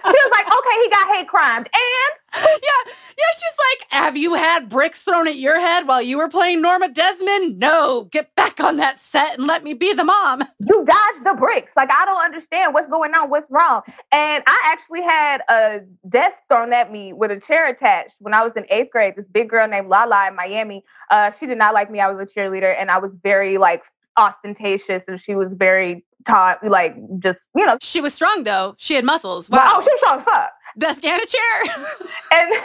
[0.05, 1.69] She was like, okay, he got hate crimed.
[1.73, 6.19] And yeah, yeah, she's like, have you had bricks thrown at your head while you
[6.19, 7.59] were playing Norma Desmond?
[7.59, 10.43] No, get back on that set and let me be the mom.
[10.59, 11.73] You dodged the bricks.
[11.77, 13.83] Like, I don't understand what's going on, what's wrong.
[14.13, 18.43] And I actually had a desk thrown at me with a chair attached when I
[18.43, 19.15] was in eighth grade.
[19.17, 20.85] This big girl named Lala in Miami.
[21.11, 22.01] Uh, she did not like me.
[22.01, 23.83] I was a cheerleader and I was very like
[24.17, 28.95] ostentatious and she was very taught like just you know she was strong though she
[28.95, 31.77] had muscles wow oh she was strong as fuck desk and a chair
[32.33, 32.65] and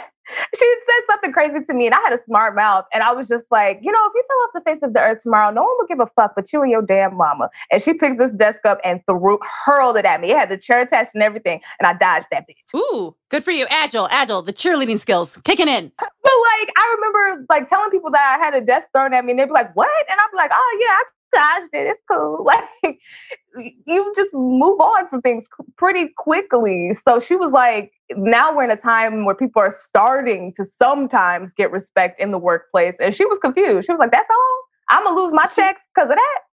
[0.56, 3.28] she said something crazy to me and I had a smart mouth and I was
[3.28, 5.62] just like, you know, if you fell off the face of the earth tomorrow, no
[5.62, 7.50] one would give a fuck but you and your damn mama.
[7.70, 10.30] And she picked this desk up and threw hurled it at me.
[10.30, 11.60] It had the chair attached and everything.
[11.78, 12.78] And I dodged that bitch.
[12.78, 13.66] Ooh, good for you.
[13.70, 15.92] Agile, agile, the cheerleading skills kicking in.
[16.22, 19.32] But like I remember like telling people that I had a desk thrown at me
[19.32, 19.88] and they'd be like, what?
[20.08, 21.02] And I'd be like, oh yeah, I
[21.32, 21.86] dodged it.
[21.86, 22.46] It's cool.
[22.82, 22.98] Like
[23.86, 26.92] you just move on from things pretty quickly.
[26.94, 31.52] So she was like, now we're in a time where people are starting to sometimes
[31.56, 32.94] get respect in the workplace.
[33.00, 33.86] And she was confused.
[33.86, 34.58] She was like, that's all?
[34.88, 36.49] I'm gonna lose my checks because of that.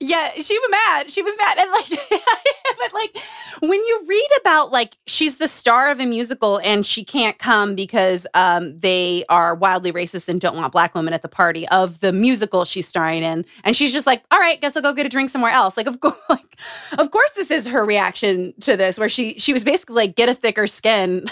[0.00, 1.10] Yeah, she was mad.
[1.10, 1.58] She was mad.
[1.58, 1.88] And like
[2.78, 3.16] but like
[3.60, 7.74] when you read about like she's the star of a musical and she can't come
[7.74, 12.00] because um they are wildly racist and don't want black women at the party of
[12.00, 13.46] the musical she's starring in.
[13.64, 15.78] And she's just like, all right, guess I'll go get a drink somewhere else.
[15.78, 16.56] Like of course like
[16.98, 20.28] of course this is her reaction to this, where she she was basically like, get
[20.28, 21.26] a thicker skin.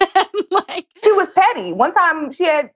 [0.50, 1.72] like she was petty.
[1.72, 2.70] One time she had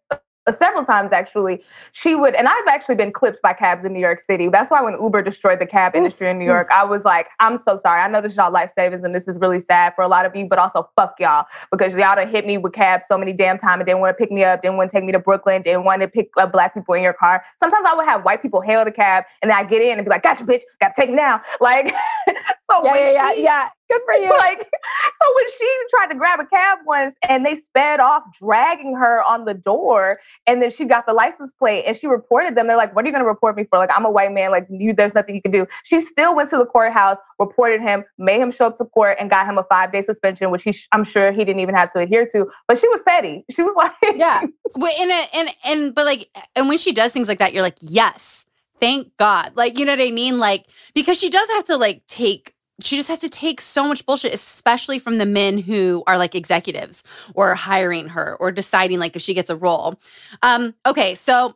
[0.46, 4.00] uh, several times actually she would and i've actually been clipped by cabs in new
[4.00, 4.48] york city.
[4.48, 7.58] That's why when uber destroyed the cab industry in new york i was like i'm
[7.58, 8.00] so sorry.
[8.00, 10.26] I know this is y'all life savings and this is really sad for a lot
[10.26, 13.32] of you but also fuck y'all because y'all done hit me with cabs so many
[13.32, 15.18] damn time and didn't want to pick me up didn't want to take me to
[15.18, 17.44] brooklyn didn't want to pick up black people in your car.
[17.60, 20.04] Sometimes i would have white people hail the cab and then i get in and
[20.04, 20.62] be like gotcha bitch.
[20.80, 21.40] Gotta take now.
[21.60, 21.94] Like
[22.70, 24.30] so yeah, yeah, she, yeah, Good for you.
[24.30, 28.96] Like, so when she tried to grab a cab once and they sped off, dragging
[28.96, 32.66] her on the door, and then she got the license plate and she reported them.
[32.66, 33.78] They're like, What are you going to report me for?
[33.78, 34.50] Like, I'm a white man.
[34.50, 35.66] Like, you, there's nothing you can do.
[35.84, 39.28] She still went to the courthouse, reported him, made him show up to court, and
[39.28, 41.98] got him a five day suspension, which he, I'm sure he didn't even have to
[41.98, 42.50] adhere to.
[42.66, 43.44] But she was petty.
[43.50, 44.42] She was like, Yeah.
[44.76, 47.62] Wait, and, uh, and, and, but like, and when she does things like that, you're
[47.62, 48.46] like, Yes
[48.80, 49.52] thank God.
[49.54, 50.38] Like, you know what I mean?
[50.38, 54.04] Like, because she does have to like take she just has to take so much
[54.04, 57.04] bullshit, especially from the men who are like executives
[57.34, 60.00] or hiring her or deciding like if she gets a role.
[60.42, 61.54] Um, okay, so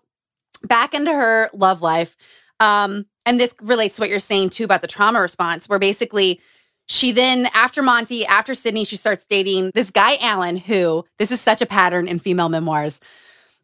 [0.62, 2.16] back into her love life.
[2.60, 6.40] Um, and this relates to what you're saying too about the trauma response, where basically
[6.86, 11.40] she then, after Monty, after Sidney, she starts dating this guy, Alan, who this is
[11.40, 13.00] such a pattern in female memoirs,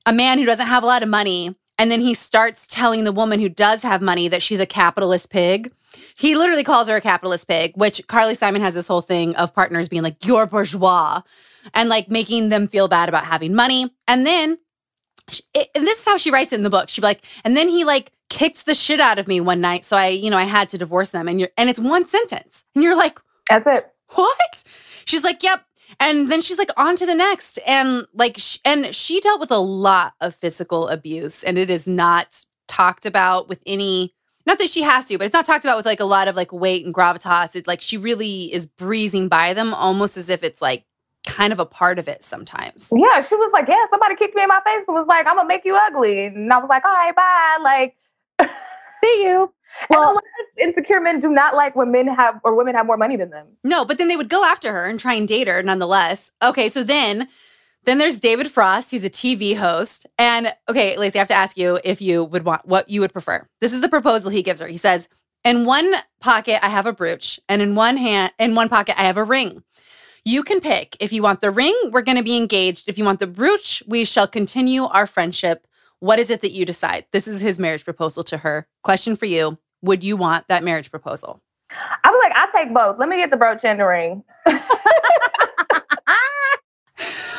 [0.04, 1.54] a man who doesn't have a lot of money.
[1.78, 5.30] And then he starts telling the woman who does have money that she's a capitalist
[5.30, 5.72] pig
[6.16, 9.54] he literally calls her a capitalist pig, which Carly Simon has this whole thing of
[9.54, 11.22] partners being like, you're bourgeois,
[11.72, 13.94] and like making them feel bad about having money.
[14.06, 14.58] And then,
[15.54, 16.88] it, and this is how she writes it in the book.
[16.88, 19.84] She'd be like, and then he like kicked the shit out of me one night.
[19.84, 21.28] So I, you know, I had to divorce him.
[21.28, 22.64] And you're, and it's one sentence.
[22.74, 23.18] And you're like,
[23.48, 23.90] that's it.
[24.14, 24.64] What?
[25.06, 25.64] She's like, yep.
[26.00, 27.58] And then she's like, on to the next.
[27.66, 31.86] And like, sh- and she dealt with a lot of physical abuse, and it is
[31.86, 34.14] not talked about with any
[34.46, 36.36] not that she has to, but it's not talked about with like a lot of
[36.36, 37.54] like weight and gravitas.
[37.54, 40.84] It's like she really is breezing by them almost as if it's like
[41.26, 42.88] kind of a part of it sometimes.
[42.92, 45.36] Yeah, she was like, Yeah, somebody kicked me in my face and was like, I'm
[45.36, 46.26] gonna make you ugly.
[46.26, 47.58] And I was like, All right, bye.
[47.62, 47.96] Like,
[49.00, 49.52] see you.
[49.90, 50.20] Well,
[50.60, 53.46] insecure men do not like when men have or women have more money than them.
[53.64, 56.30] No, but then they would go after her and try and date her nonetheless.
[56.42, 57.28] Okay, so then
[57.84, 58.90] then there's David Frost.
[58.90, 60.06] He's a TV host.
[60.18, 63.12] And okay, Laci, I have to ask you if you would want what you would
[63.12, 63.46] prefer.
[63.60, 64.68] This is the proposal he gives her.
[64.68, 65.08] He says,
[65.44, 69.04] In one pocket, I have a brooch, and in one hand, in one pocket, I
[69.04, 69.62] have a ring.
[70.24, 70.96] You can pick.
[71.00, 72.88] If you want the ring, we're going to be engaged.
[72.88, 75.66] If you want the brooch, we shall continue our friendship.
[76.00, 77.04] What is it that you decide?
[77.12, 78.66] This is his marriage proposal to her.
[78.82, 81.42] Question for you Would you want that marriage proposal?
[81.70, 82.98] I was like, I'll take both.
[82.98, 84.22] Let me get the brooch and the ring.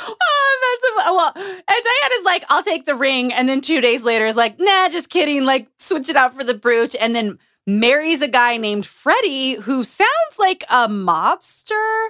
[1.11, 3.33] well, and Diana's like, I'll take the ring.
[3.33, 5.45] And then two days later is like, nah, just kidding.
[5.45, 6.95] Like, switch it out for the brooch.
[6.99, 12.07] And then marries a guy named Freddie who sounds like a mobster.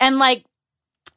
[0.00, 0.44] And like,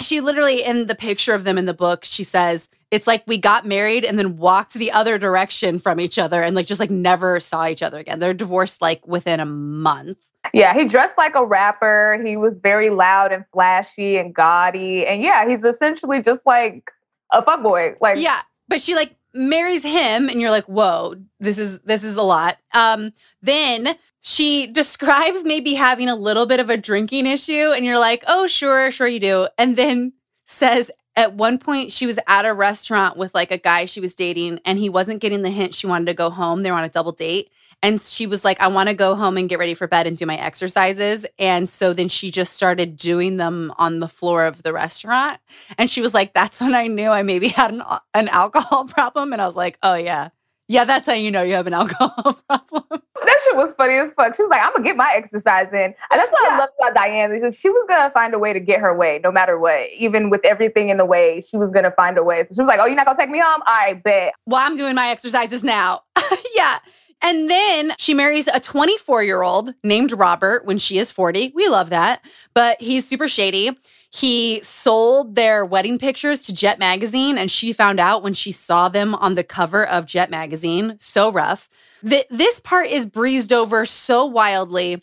[0.02, 3.38] she literally, in the picture of them in the book, she says, it's like we
[3.38, 6.92] got married and then walked the other direction from each other and like just like
[6.92, 8.20] never saw each other again.
[8.20, 10.18] They're divorced like within a month.
[10.54, 12.22] Yeah, he dressed like a rapper.
[12.26, 15.06] He was very loud and flashy and gaudy.
[15.06, 16.92] And yeah, he's essentially just like
[17.32, 17.96] a fuck boy.
[18.02, 18.42] Like Yeah.
[18.68, 22.58] But she like marries him and you're like, whoa, this is this is a lot.
[22.74, 23.12] Um,
[23.42, 28.24] then she describes maybe having a little bit of a drinking issue, and you're like,
[28.28, 29.48] oh, sure, sure you do.
[29.58, 30.14] And then
[30.46, 34.16] says at one point she was at a restaurant with like a guy she was
[34.16, 36.64] dating, and he wasn't getting the hint she wanted to go home.
[36.64, 37.50] They were on a double date.
[37.84, 40.16] And she was like, I want to go home and get ready for bed and
[40.16, 41.26] do my exercises.
[41.40, 45.40] And so then she just started doing them on the floor of the restaurant.
[45.78, 49.34] And she was like, That's when I knew I maybe had an, an alcohol problem.
[49.34, 50.30] And I was like, Oh, yeah.
[50.68, 52.84] Yeah, that's how you know you have an alcohol problem.
[52.90, 54.36] That shit was funny as fuck.
[54.36, 55.78] She was like, I'm gonna get my exercise in.
[55.80, 56.56] And that's what yeah.
[56.56, 57.54] I love about Diahann.
[57.54, 59.90] She was gonna find a way to get her way, no matter what.
[59.98, 62.44] Even with everything in the way, she was gonna find a way.
[62.46, 63.62] So she was like, Oh, you're not gonna take me home?
[63.66, 64.34] I bet.
[64.46, 66.04] Well, I'm doing my exercises now.
[66.56, 66.80] yeah.
[67.22, 71.52] And then she marries a 24 year old named Robert when she is 40.
[71.56, 72.26] We love that.
[72.54, 73.78] But he's super shady.
[74.14, 78.90] He sold their wedding pictures to Jet Magazine, and she found out when she saw
[78.90, 80.98] them on the cover of Jet Magazine.
[81.00, 81.70] So rough.
[82.08, 85.02] Th- this part is breezed over so wildly.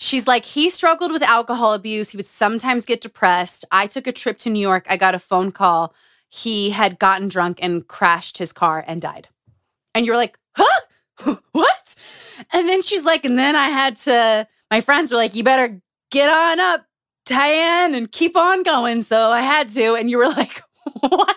[0.00, 2.10] She's like, he struggled with alcohol abuse.
[2.10, 3.66] He would sometimes get depressed.
[3.70, 4.86] I took a trip to New York.
[4.88, 5.94] I got a phone call.
[6.30, 9.28] He had gotten drunk and crashed his car and died.
[9.94, 10.80] And you're like, huh?
[11.52, 11.94] what?
[12.52, 15.80] And then she's like, and then I had to, my friends were like, you better
[16.10, 16.86] get on up,
[17.26, 19.02] Diahann, and keep on going.
[19.02, 19.94] So I had to.
[19.94, 20.62] And you were like,
[21.00, 21.36] what?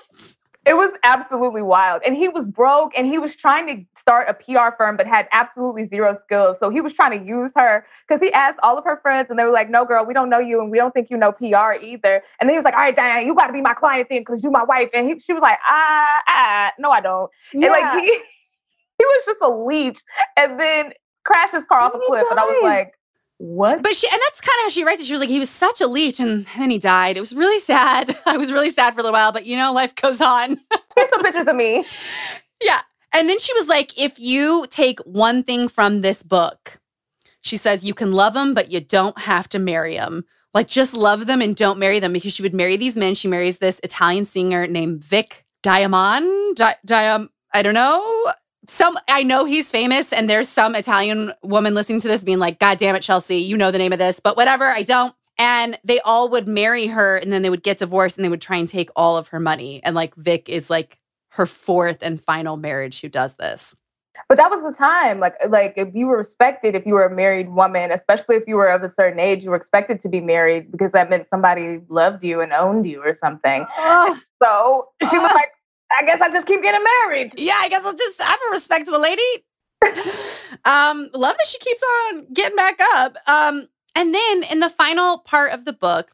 [0.64, 2.04] It was absolutely wild.
[2.06, 5.28] And he was broke and he was trying to start a PR firm, but had
[5.32, 6.60] absolutely zero skills.
[6.60, 9.40] So he was trying to use her because he asked all of her friends and
[9.40, 11.32] they were like, no, girl, we don't know you and we don't think you know
[11.32, 12.22] PR either.
[12.40, 14.22] And then he was like, all right, Diahann, you got to be my client then
[14.22, 14.90] because you're my wife.
[14.94, 17.32] And he, she was like, ah, ah, no, I don't.
[17.54, 17.74] Yeah.
[17.74, 18.20] And like he,
[19.02, 20.00] he was just a leech
[20.38, 20.94] and then
[21.24, 22.26] crashed his car off a cliff.
[22.30, 22.94] And I was like,
[23.38, 23.82] what?
[23.82, 25.06] But she, and that's kind of how she writes it.
[25.08, 27.18] She was like, he was such a leech and then he died.
[27.18, 28.16] It was really sad.
[28.26, 30.60] I was really sad for a little while, but you know, life goes on.
[30.96, 31.84] Here's some pictures of me.
[32.62, 32.82] Yeah.
[33.14, 36.80] And then she was like, if you take one thing from this book,
[37.42, 40.26] she says, you can love them, but you don't have to marry them.
[40.54, 43.16] Like, just love them and don't marry them because she would marry these men.
[43.16, 46.58] She marries this Italian singer named Vic Diamond.
[46.58, 48.32] Di- Diam- I don't know
[48.72, 52.58] some I know he's famous, and there's some Italian woman listening to this being like,
[52.58, 55.14] God damn it, Chelsea, you know the name of this, but whatever, I don't.
[55.38, 58.42] And they all would marry her and then they would get divorced and they would
[58.42, 59.84] try and take all of her money.
[59.84, 61.00] And like Vic is like
[61.30, 63.76] her fourth and final marriage who does this.
[64.30, 65.20] But that was the time.
[65.20, 68.56] Like like if you were respected, if you were a married woman, especially if you
[68.56, 71.82] were of a certain age, you were expected to be married because that meant somebody
[71.90, 73.66] loved you and owned you or something.
[73.78, 74.20] Oh.
[74.42, 75.52] So she was like,
[76.00, 77.34] I guess I just keep getting married.
[77.38, 79.22] Yeah, I guess I'll just I'm a respectable lady.
[80.66, 83.18] um, love that she keeps on getting back up.
[83.28, 86.12] Um, and then in the final part of the book,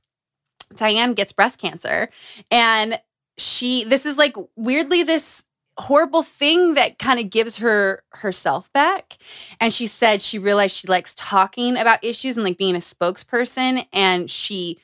[0.74, 2.10] Diahann gets breast cancer.
[2.50, 3.00] And
[3.38, 5.44] she this is like weirdly this
[5.78, 9.18] horrible thing that kind of gives her herself back
[9.60, 13.86] and she said she realized she likes talking about issues and like being a spokesperson
[13.94, 14.80] and she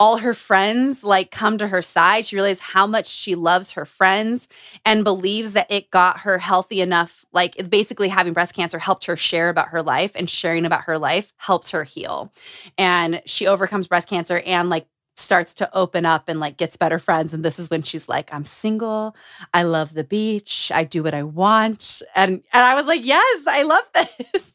[0.00, 2.26] all her friends like come to her side.
[2.26, 4.48] She realizes how much she loves her friends
[4.84, 7.24] and believes that it got her healthy enough.
[7.32, 10.98] Like basically having breast cancer helped her share about her life and sharing about her
[10.98, 12.32] life helps her heal.
[12.76, 14.86] And she overcomes breast cancer and like
[15.16, 18.32] starts to open up and like gets better friends and this is when she's like
[18.34, 19.14] I'm single
[19.52, 23.46] I love the beach I do what I want and and I was like yes
[23.46, 23.84] I love
[24.32, 24.53] this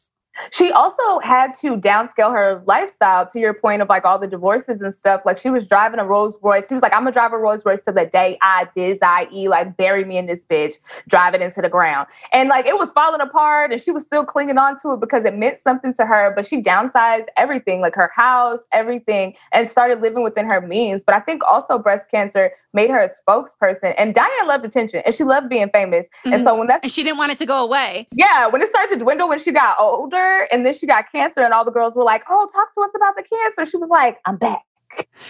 [0.50, 4.80] She also had to downscale her lifestyle to your point of like all the divorces
[4.80, 5.22] and stuff.
[5.24, 6.68] Like she was driving a Rolls Royce.
[6.68, 9.48] She was like, I'm gonna drive a Rolls Royce to the day I diz I.e.
[9.48, 10.74] like bury me in this bitch,
[11.08, 12.08] drive it into the ground.
[12.32, 15.24] And like it was falling apart and she was still clinging on to it because
[15.24, 16.32] it meant something to her.
[16.34, 21.02] But she downsized everything, like her house, everything, and started living within her means.
[21.02, 23.94] But I think also breast cancer made her a spokesperson.
[23.98, 26.06] And Diahann loved attention and she loved being famous.
[26.06, 26.34] Mm-hmm.
[26.34, 28.08] And so when that's and she didn't want it to go away.
[28.12, 31.40] Yeah, when it started to dwindle when she got older and then she got cancer
[31.40, 33.90] and all the girls were like, "Oh, talk to us about the cancer." She was
[33.90, 34.62] like, "I'm back."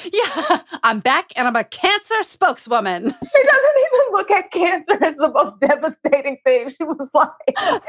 [0.04, 3.02] Yeah, I'm back and I'm a cancer spokeswoman.
[3.32, 6.70] She doesn't even look at cancer as the most devastating thing.
[6.70, 7.80] She was like, I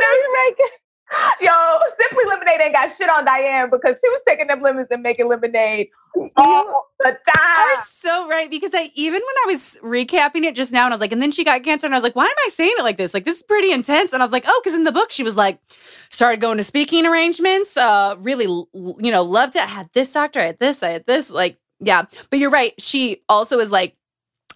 [0.00, 0.66] know you're making
[1.40, 1.50] Yo,
[1.98, 5.28] Simply Lemonade ain't got shit on Diahann because she was taking them lemons and making
[5.28, 5.88] lemonade
[6.36, 7.68] all the time.
[7.68, 10.96] You're so right because I even when I was recapping it just now and I
[10.96, 12.74] was like, and then she got cancer and I was like, why am I saying
[12.78, 13.14] it like this?
[13.14, 14.12] Like this is pretty intense.
[14.12, 15.58] And I was like, oh, because in the book she was like,
[16.10, 17.76] started going to speaking arrangements.
[17.76, 19.62] Uh, really, you know, loved it.
[19.62, 21.30] I had this doctor, I had this, I had this.
[21.30, 22.04] Like, yeah.
[22.30, 22.80] But you're right.
[22.80, 23.96] She also is like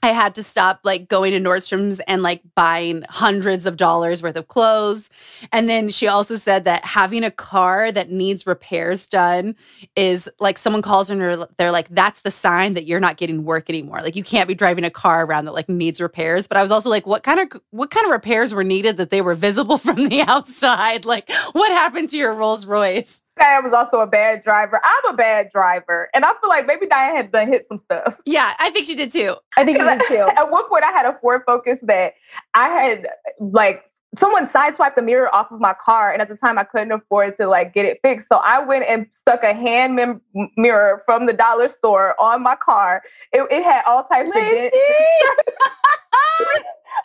[0.05, 4.36] I had to stop like going to Nordstrom's and like buying hundreds of dollars worth
[4.36, 5.09] of clothes.
[5.50, 9.57] And then she also said that having a car that needs repairs done
[9.96, 13.70] is like someone calls her they're like, that's the sign that you're not getting work
[13.70, 14.00] anymore.
[14.02, 16.46] Like you can't be driving a car around that like needs repairs.
[16.46, 19.09] But I was also like, what kind of what kind of repairs were needed that
[19.09, 21.07] they were visible from the outside?
[21.07, 23.24] Like what happened to your Rolls Royce?
[23.39, 24.80] Diahann was also a bad driver.
[24.82, 26.09] I'm a bad driver.
[26.14, 28.20] And I feel like maybe Diahann had done hit some stuff.
[28.26, 29.37] Yeah, I think she did too.
[29.57, 30.28] I think she did too.
[30.37, 32.14] At one point I had a Ford Focus that
[32.55, 33.09] I had
[33.39, 33.85] like
[34.18, 37.37] someone sideswiped the mirror off of my car and at the time i couldn't afford
[37.37, 40.20] to like get it fixed so i went and stuck a hand mem-
[40.57, 44.37] mirror from the dollar store on my car it, it had all types Laci.
[44.37, 44.76] of dents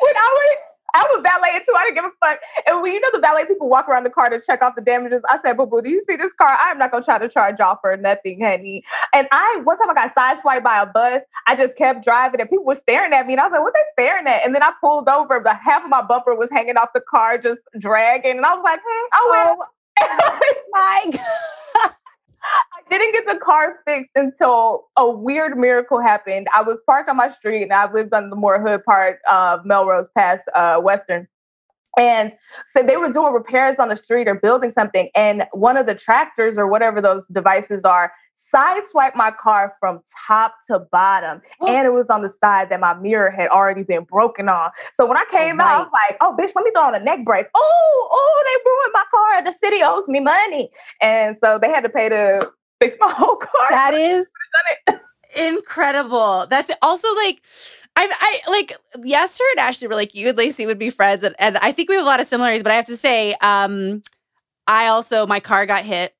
[0.01, 0.57] when i was
[0.93, 1.73] I was valeting too.
[1.77, 2.39] I didn't give a fuck.
[2.67, 4.81] And when you know the valet people walk around the car to check off the
[4.81, 6.57] damages, I said, "Boo boo, do you see this car?
[6.59, 8.83] I'm not gonna try to charge y'all for nothing, honey."
[9.13, 11.23] And I one time I got sideswiped by a bus.
[11.47, 13.73] I just kept driving, and people were staring at me, and I was like, "What
[13.73, 16.77] they staring at?" And then I pulled over, but half of my bumper was hanging
[16.77, 19.69] off the car, just dragging, and I was like, hmm, "Oh well."
[20.01, 20.39] Oh
[20.71, 21.91] my God.
[22.43, 26.47] I didn't get the car fixed until a weird miracle happened.
[26.55, 29.65] I was parked on my street and I lived on the more hood part of
[29.65, 31.27] Melrose past uh, Western.
[31.99, 32.31] And
[32.65, 35.09] so they were doing repairs on the street or building something.
[35.15, 40.55] And one of the tractors or whatever those devices are sideswiped my car from top
[40.67, 41.41] to bottom.
[41.59, 44.71] And it was on the side that my mirror had already been broken on.
[44.93, 46.83] So when I oh, came oh, out, I was like, oh, bitch, let me throw
[46.83, 47.47] on a neck brace.
[47.53, 49.43] Oh, oh, they ruined my car.
[49.43, 50.69] The city owes me money.
[51.01, 53.67] And so they had to pay to fix my whole car.
[53.71, 54.25] That is
[55.35, 56.47] incredible.
[56.49, 57.41] That's also like,
[57.95, 58.09] I,
[58.45, 61.23] I like Yassir and Ashley were like, you and Laci would be friends.
[61.23, 63.35] And, and I think we have a lot of similarities, but I have to say,
[63.41, 64.01] um,
[64.67, 66.15] I also, my car got hit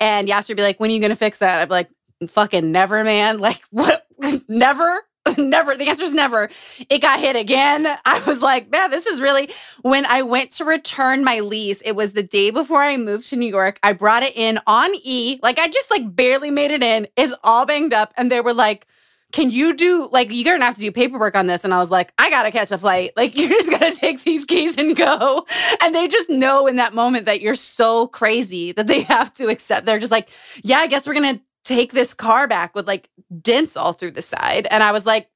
[0.00, 1.60] and Yassir would be like, when are you to fix that?
[1.60, 1.90] I'd be like,
[2.28, 3.38] fucking never, man.
[3.46, 4.06] Like, what?
[4.48, 5.02] never?
[5.38, 5.76] never.
[5.76, 6.50] The answer is never.
[6.88, 7.86] It got hit again.
[8.04, 9.50] I was like, man, this is really.
[9.82, 13.36] When I went to return my lease, it was the day before I moved to
[13.36, 13.78] New York.
[13.82, 15.38] I brought it in on E.
[15.42, 17.08] Like, I just like barely made it in.
[17.16, 18.12] It's all banged up.
[18.16, 18.86] And they were like,
[19.32, 21.90] can you do like you're gonna have to do paperwork on this and i was
[21.90, 25.44] like i gotta catch a flight like you're just gonna take these keys and go
[25.82, 29.48] and they just know in that moment that you're so crazy that they have to
[29.48, 30.28] accept they're just like
[30.62, 33.08] yeah i guess we're gonna take this car back with like
[33.42, 35.28] dents all through the side and i was like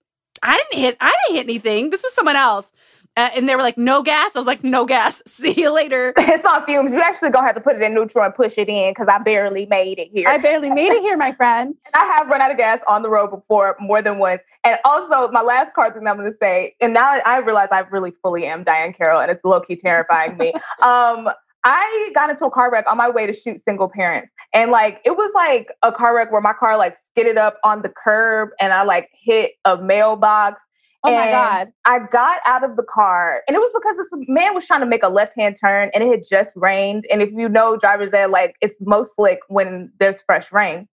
[0.42, 2.72] i didn't hit i didn't hit anything this was someone else
[3.16, 4.34] uh, and they were like, no gas.
[4.36, 5.20] I was like, no gas.
[5.26, 6.12] See you later.
[6.16, 6.92] it's on fumes.
[6.92, 9.18] You actually gonna have to put it in neutral and push it in because I
[9.18, 10.28] barely made it here.
[10.28, 11.74] I barely made it here, my friend.
[11.84, 14.42] and I have run out of gas on the road before more than once.
[14.64, 18.12] And also, my last card thing I'm gonna say, and now I realize I really
[18.22, 20.52] fully am Diahann Carroll, and it's low key terrifying me.
[20.80, 21.28] Um,
[21.64, 24.32] I got into a car wreck on my way to shoot single parents.
[24.54, 27.82] And like it was like a car wreck where my car like skidded up on
[27.82, 30.62] the curb and I like hit a mailbox
[31.02, 31.72] Oh and my God.
[31.86, 34.86] I got out of the car and it was because this man was trying to
[34.86, 37.06] make a left hand turn and it had just rained.
[37.10, 40.88] And if you know drivers there, like it's most slick when there's fresh rain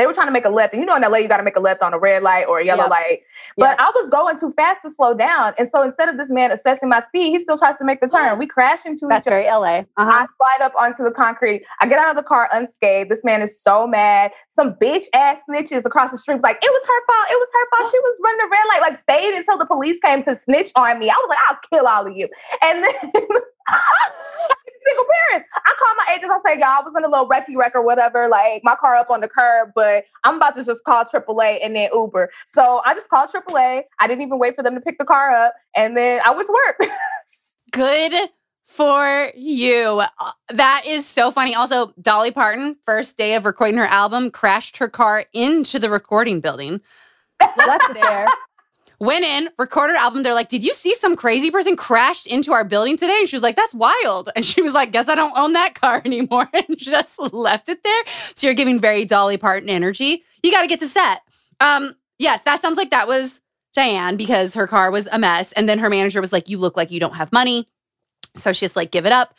[0.00, 0.72] they were trying to make a left.
[0.72, 2.46] And you know, in LA, you got to make a left on a red light
[2.48, 2.90] or a yellow yep.
[2.90, 3.20] light.
[3.58, 3.80] But yep.
[3.80, 5.52] I was going too fast to slow down.
[5.58, 8.08] And so instead of this man assessing my speed, he still tries to make the
[8.08, 8.38] turn.
[8.38, 9.42] We crash into That's each other.
[9.42, 9.84] That's very LA.
[9.98, 10.10] Uh-huh.
[10.10, 11.64] I slide up onto the concrete.
[11.80, 13.10] I get out of the car unscathed.
[13.10, 14.32] This man is so mad.
[14.56, 17.26] Some bitch ass snitches across the street like, it was her fault.
[17.30, 17.92] It was her fault.
[17.92, 20.98] She was running a red light, like stayed until the police came to snitch on
[20.98, 21.10] me.
[21.10, 22.26] I was like, I'll kill all of you.
[22.62, 22.92] And then
[24.90, 25.48] single parents.
[25.54, 26.34] I call my agents.
[26.44, 28.96] I say, y'all, I was in a little wrecky wreck or whatever, like my car
[28.96, 32.30] up on the curb, but I'm about to just call AAA and then Uber.
[32.46, 33.82] So I just called AAA.
[34.00, 35.54] I didn't even wait for them to pick the car up.
[35.74, 36.90] And then I went to work.
[37.72, 38.12] Good
[38.66, 40.02] for you.
[40.18, 41.54] Uh, That is so funny.
[41.54, 46.40] Also, Dolly Parton, first day of recording her album, crashed her car into the recording
[46.40, 46.80] building.
[47.66, 48.26] Left there.
[49.00, 50.22] Went in, recorded album.
[50.22, 53.16] They're like, Did you see some crazy person crashed into our building today?
[53.18, 54.28] And she was like, That's wild.
[54.36, 56.48] And she was like, Guess I don't own that car anymore.
[56.54, 58.02] And just left it there.
[58.34, 60.22] So you're giving very Dolly Parton energy.
[60.42, 61.22] You got to get to set.
[61.60, 63.40] Um, yes, that sounds like that was
[63.74, 65.52] Diahann because her car was a mess.
[65.52, 67.66] And then her manager was like, You look like you don't have money.
[68.34, 69.34] So she's like, Give it up.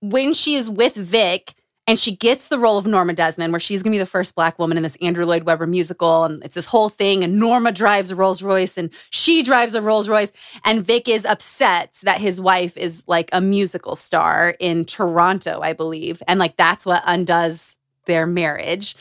[0.00, 1.54] When she is with Vic,
[1.86, 4.58] and she gets the role of Norma Desmond, where she's gonna be the first black
[4.58, 6.24] woman in this Andrew Lloyd Webber musical.
[6.24, 7.22] And it's this whole thing.
[7.22, 10.32] And Norma drives a Rolls Royce and she drives a Rolls Royce.
[10.64, 15.74] And Vic is upset that his wife is like a musical star in Toronto, I
[15.74, 16.22] believe.
[16.26, 17.76] And like that's what undoes
[18.06, 18.96] their marriage.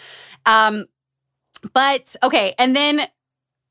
[0.45, 0.85] Um,
[1.73, 2.53] but okay.
[2.57, 3.07] And then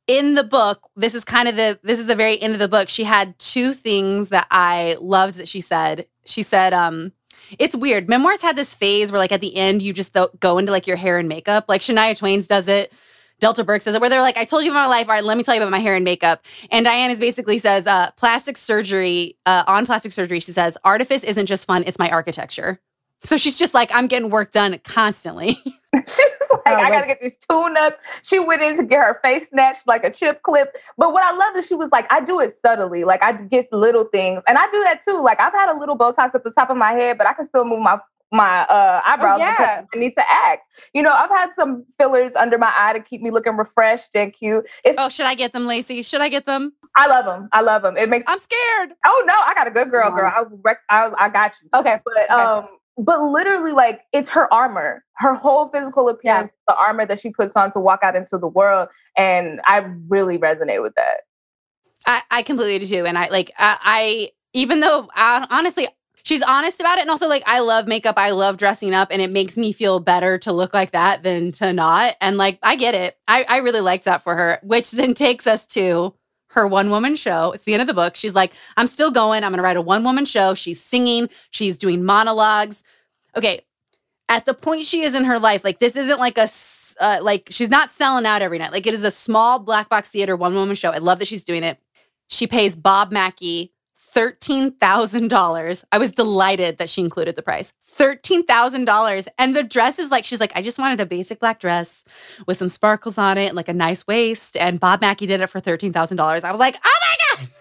[0.06, 2.68] in the book, this is kind of the this is the very end of the
[2.68, 2.88] book.
[2.88, 6.06] She had two things that I loved that she said.
[6.24, 7.12] She said, um,
[7.58, 8.08] it's weird.
[8.08, 10.86] Memoirs had this phase where, like, at the end, you just th- go into like
[10.86, 11.66] your hair and makeup.
[11.68, 12.92] Like Shania Twain's does it,
[13.40, 15.08] Delta Burke says it, where they're like, "I told you about my life.
[15.08, 17.58] All right, let me tell you about my hair and makeup." And Diahann is basically
[17.58, 19.36] says, uh, "Plastic surgery.
[19.46, 22.80] Uh, on plastic surgery, she says, artifice isn't just fun; it's my architecture."
[23.20, 25.58] So she's just like, "I'm getting work done constantly."
[26.06, 27.98] she was like, Oh, I gotta like- get these tune ups.
[28.22, 30.74] She went in to get her face snatched like a chip clip.
[30.96, 33.04] But what I love is she was like, I do it subtly.
[33.04, 34.42] Like I get little things.
[34.48, 35.20] And I do that too.
[35.22, 37.44] Like I've had a little Botox at the top of my head, but I can
[37.44, 37.98] still move my
[38.34, 39.52] my uh eyebrows yeah.
[39.82, 40.62] because I need to act.
[40.94, 44.32] You know, I've had some fillers under my eye to keep me looking refreshed and
[44.32, 44.64] cute.
[44.84, 46.02] It's oh, should I get them, Laci?
[46.04, 46.72] Should I get them?
[46.96, 47.48] I love them.
[47.52, 47.96] I love them.
[47.98, 48.92] It makes I'm scared.
[49.06, 50.32] oh no, I got a good girl, girl.
[50.34, 51.68] I rec- I, I got you.
[51.78, 51.98] Okay.
[52.04, 52.68] But Okay.
[52.98, 57.56] But literally, like it's her armor, her whole physical appearance, the armor that she puts
[57.56, 59.78] on to walk out into the world, and I
[60.08, 61.18] really resonate with that.
[62.06, 65.88] I, I completely do, and I like I, I even though I, honestly
[66.24, 69.22] she's honest about it, and also like I love makeup, I love dressing up, and
[69.22, 72.16] it makes me feel better to look like that than to not.
[72.20, 75.46] And like I get it, I I really liked that for her, which then takes
[75.46, 76.14] us to
[76.52, 77.52] her one woman show.
[77.52, 78.14] It's the end of the book.
[78.14, 79.42] She's like, I'm still going.
[79.42, 80.54] I'm going to write a one woman show.
[80.54, 81.28] She's singing.
[81.50, 82.84] She's doing monologues.
[83.36, 83.62] Okay,
[84.28, 86.48] at the point she is in her life, like this isn't like a,
[87.00, 88.72] uh, like she's not selling out every night.
[88.72, 90.90] Like it is a small black box theater one woman show.
[90.90, 91.78] I love that she's doing it.
[92.28, 93.71] She pays Bob Mackie
[94.14, 95.84] $13,000.
[95.92, 97.72] I was delighted that she included the price.
[97.96, 99.28] $13,000.
[99.38, 102.04] And the dress is like, she's like, I just wanted a basic black dress
[102.46, 104.56] with some sparkles on it, like a nice waist.
[104.56, 106.44] And Bob Mackie did it for $13,000.
[106.44, 107.48] I was like, oh my God.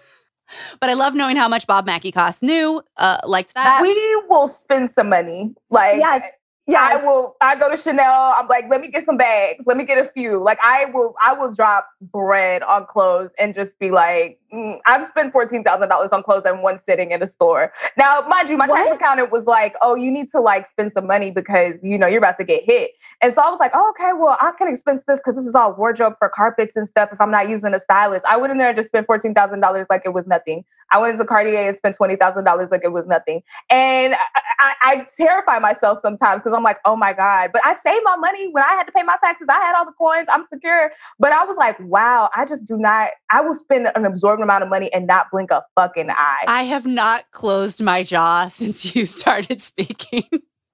[0.80, 2.42] But I love knowing how much Bob Mackie costs.
[2.42, 3.80] New, uh, liked that.
[3.80, 5.54] we will spend some money.
[5.70, 6.30] Like Yes.
[6.68, 7.36] I will.
[7.40, 8.34] I go to Chanel.
[8.36, 9.64] I'm like, let me get some bags.
[9.66, 10.42] Let me get a few.
[10.42, 11.14] Like I will.
[11.22, 15.88] I will drop bread on clothes and just be like, mm, I've spent fourteen thousand
[15.88, 17.72] dollars on clothes in one sitting in a store.
[17.96, 21.06] Now, mind you, my tax accountant was like, oh, you need to like spend some
[21.06, 22.92] money because you know you're about to get hit.
[23.20, 25.56] And so I was like, oh, okay, well, I can expense this because this is
[25.56, 27.08] all wardrobe for carpets and stuff.
[27.12, 29.60] If I'm not using a stylist, I went in there and just spent fourteen thousand
[29.60, 30.64] dollars like it was nothing.
[30.92, 33.42] I went into Cartier and spent twenty thousand dollars like it was nothing.
[33.70, 34.18] And I,
[34.60, 37.50] I, I terrify myself sometimes because I'm like, oh my God.
[37.52, 39.48] But I saved my money when I had to pay my taxes.
[39.50, 40.26] I had all the coins.
[40.30, 40.92] I'm secure.
[41.18, 44.62] But I was like, wow, I just do not, I will spend an absorbent amount
[44.62, 46.44] of money and not blink a fucking eye.
[46.46, 50.24] I have not closed my jaw since you started speaking.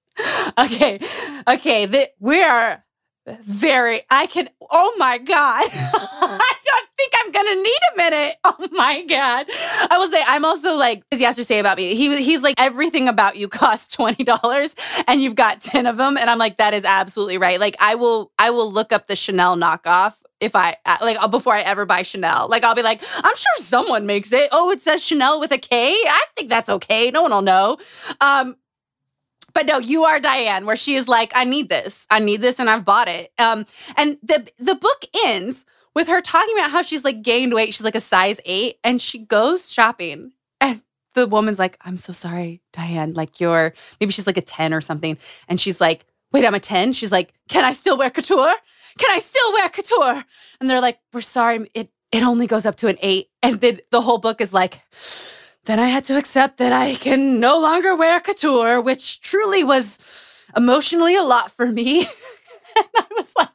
[0.59, 1.01] okay.
[1.47, 1.87] Okay.
[1.87, 2.85] The, we are
[3.43, 5.71] very, I can, oh my God.
[6.99, 8.37] Think I'm to need a minute.
[8.45, 9.47] Oh my God.
[9.91, 13.09] I will say, I'm also like, as to say about me, he, he's like, everything
[13.09, 14.75] about you costs $20
[15.07, 16.17] and you've got 10 of them.
[16.17, 17.61] And I'm like, that is absolutely right.
[17.61, 21.29] Like, I will, I will look up the Chanel knockoff if I uh, like uh,
[21.29, 22.49] before I ever buy Chanel.
[22.49, 24.49] Like I'll be like, I'm sure someone makes it.
[24.53, 25.93] Oh, it says Chanel with a K.
[25.93, 27.11] I think that's okay.
[27.11, 27.79] No one will know.
[28.21, 28.57] Um,
[29.55, 32.07] but no, you are Diahann, where she is like, I need this.
[32.11, 33.33] I need this, and I've bought it.
[33.39, 35.65] Um, and the the book ends
[35.99, 37.75] with her talking about how she's like gained weight.
[37.75, 40.31] She's like a size eight, and she goes shopping.
[40.61, 40.81] And
[41.15, 43.17] the woman's like, I'm so sorry, Diahann.
[43.17, 45.19] Like you're maybe she's like a 10 or something.
[45.49, 46.93] And she's like, Wait, I'm a 10.
[46.93, 48.55] She's like, Can I still wear couture?
[48.99, 50.25] Can I still wear couture?
[50.61, 53.31] And they're like, We're sorry, it it only goes up to an eight.
[53.43, 54.81] And then the whole book is like,
[55.65, 59.99] then I had to accept that I can no longer wear couture, which truly was
[60.57, 62.01] emotionally a lot for me.
[62.77, 63.49] and I was like,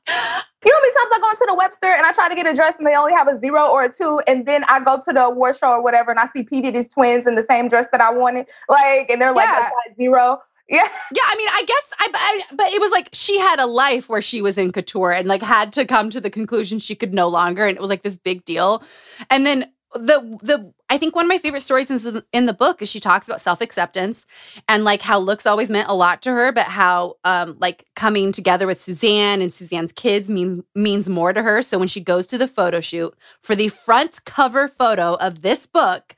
[0.66, 2.46] You know how many times I go into the Webster and I try to get
[2.48, 4.98] a dress and they only have a zero or a two, and then I go
[4.98, 6.62] to the award show or whatever and I see P.
[6.62, 9.70] Diddy's twins in the same dress that I wanted, like, and they're like Yeah.
[9.98, 10.40] zero.
[10.70, 10.88] Yeah.
[11.14, 14.08] yeah, I mean, I guess I, I, but it was like she had a life
[14.08, 17.14] where she was in couture and like had to come to the conclusion she could
[17.14, 18.82] no longer, and it was like this big deal.
[19.30, 22.80] And then the the I think one of my favorite stories in, in the book
[22.84, 24.28] is she talks about self acceptance
[24.70, 28.32] and like how looks always meant a lot to her, but how um, like coming
[28.32, 31.64] together with Suzanne and Suzanne's kids mean, means more to her.
[31.64, 33.12] So when she goes to the photo shoot
[33.42, 36.16] for the front cover photo of this book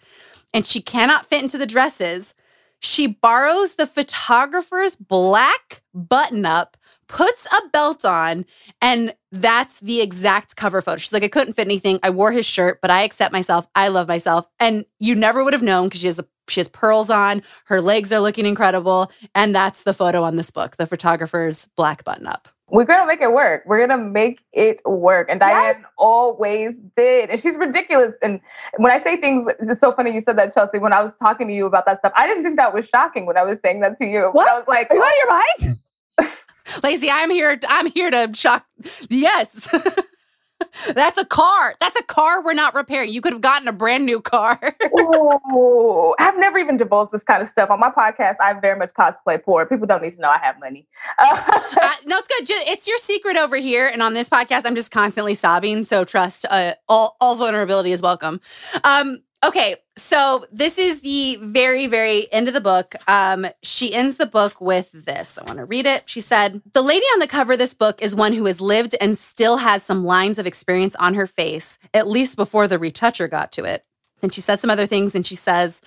[0.53, 2.35] and she cannot fit into the dresses,
[2.81, 6.75] she borrows the photographer's black button up
[7.07, 8.45] puts a belt on,
[8.81, 10.97] and that's the exact cover photo.
[10.97, 11.99] She's like, I couldn't fit anything.
[12.03, 13.67] I wore his shirt, but I accept myself.
[13.75, 14.47] I love myself.
[14.59, 17.81] And you never would have known because she has a she has pearls on, her
[17.81, 19.11] legs are looking incredible.
[19.33, 22.47] And that's the photo on this book, the photographer's black button up.
[22.69, 23.63] We're gonna make it work.
[23.67, 25.29] We're gonna make it work.
[25.29, 25.85] And Diahann yes.
[25.97, 27.29] always did.
[27.29, 28.15] And she's ridiculous.
[28.23, 28.39] And
[28.77, 30.79] when I say things, it's so funny you said that, Chelsea.
[30.79, 33.27] When I was talking to you about that stuff, I didn't think that was shocking
[33.27, 34.29] when I was saying that to you.
[34.31, 34.49] What?
[34.49, 35.79] I was like, Are you out of your mind?
[36.65, 37.59] Laci, I'm here.
[37.67, 38.65] I'm here to shock.
[39.09, 39.69] Yes.
[40.93, 41.73] That's a car.
[41.79, 43.11] That's a car we're not repairing.
[43.11, 44.59] You could have gotten a brand new car.
[44.97, 48.35] oh, I've never even divulged this kind of stuff on my podcast.
[48.39, 49.65] I very much cosplay poor.
[49.65, 50.87] People don't need to know I have money.
[51.19, 52.49] uh, no, it's good.
[52.67, 55.83] It's your secret over here, and on this podcast, I'm just constantly sobbing.
[55.83, 56.45] So trust.
[56.49, 58.39] Uh, all all vulnerability is welcome.
[58.83, 62.95] Um, Okay, so this is the very, very end of the book.
[63.07, 65.37] Um, she ends the book with this.
[65.37, 66.09] I want to read it.
[66.09, 68.95] She said, The lady on the cover of this book is one who has lived
[68.99, 73.29] and still has some lines of experience on her face, at least before the retoucher
[73.29, 73.85] got to it.
[74.21, 75.81] And she says some other things and she says,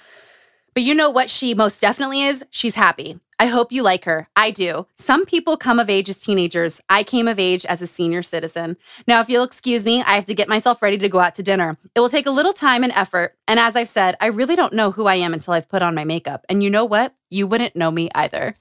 [0.72, 2.44] But you know what she most definitely is?
[2.50, 3.20] She's happy.
[3.40, 4.28] I hope you like her.
[4.34, 4.86] I do.
[4.96, 6.80] Some people come of age as teenagers.
[6.88, 8.76] I came of age as a senior citizen.
[9.06, 11.42] Now, if you'll excuse me, I have to get myself ready to go out to
[11.42, 11.78] dinner.
[11.94, 13.36] It will take a little time and effort.
[13.46, 15.94] And as I've said, I really don't know who I am until I've put on
[15.94, 16.44] my makeup.
[16.48, 17.14] And you know what?
[17.30, 18.56] You wouldn't know me either.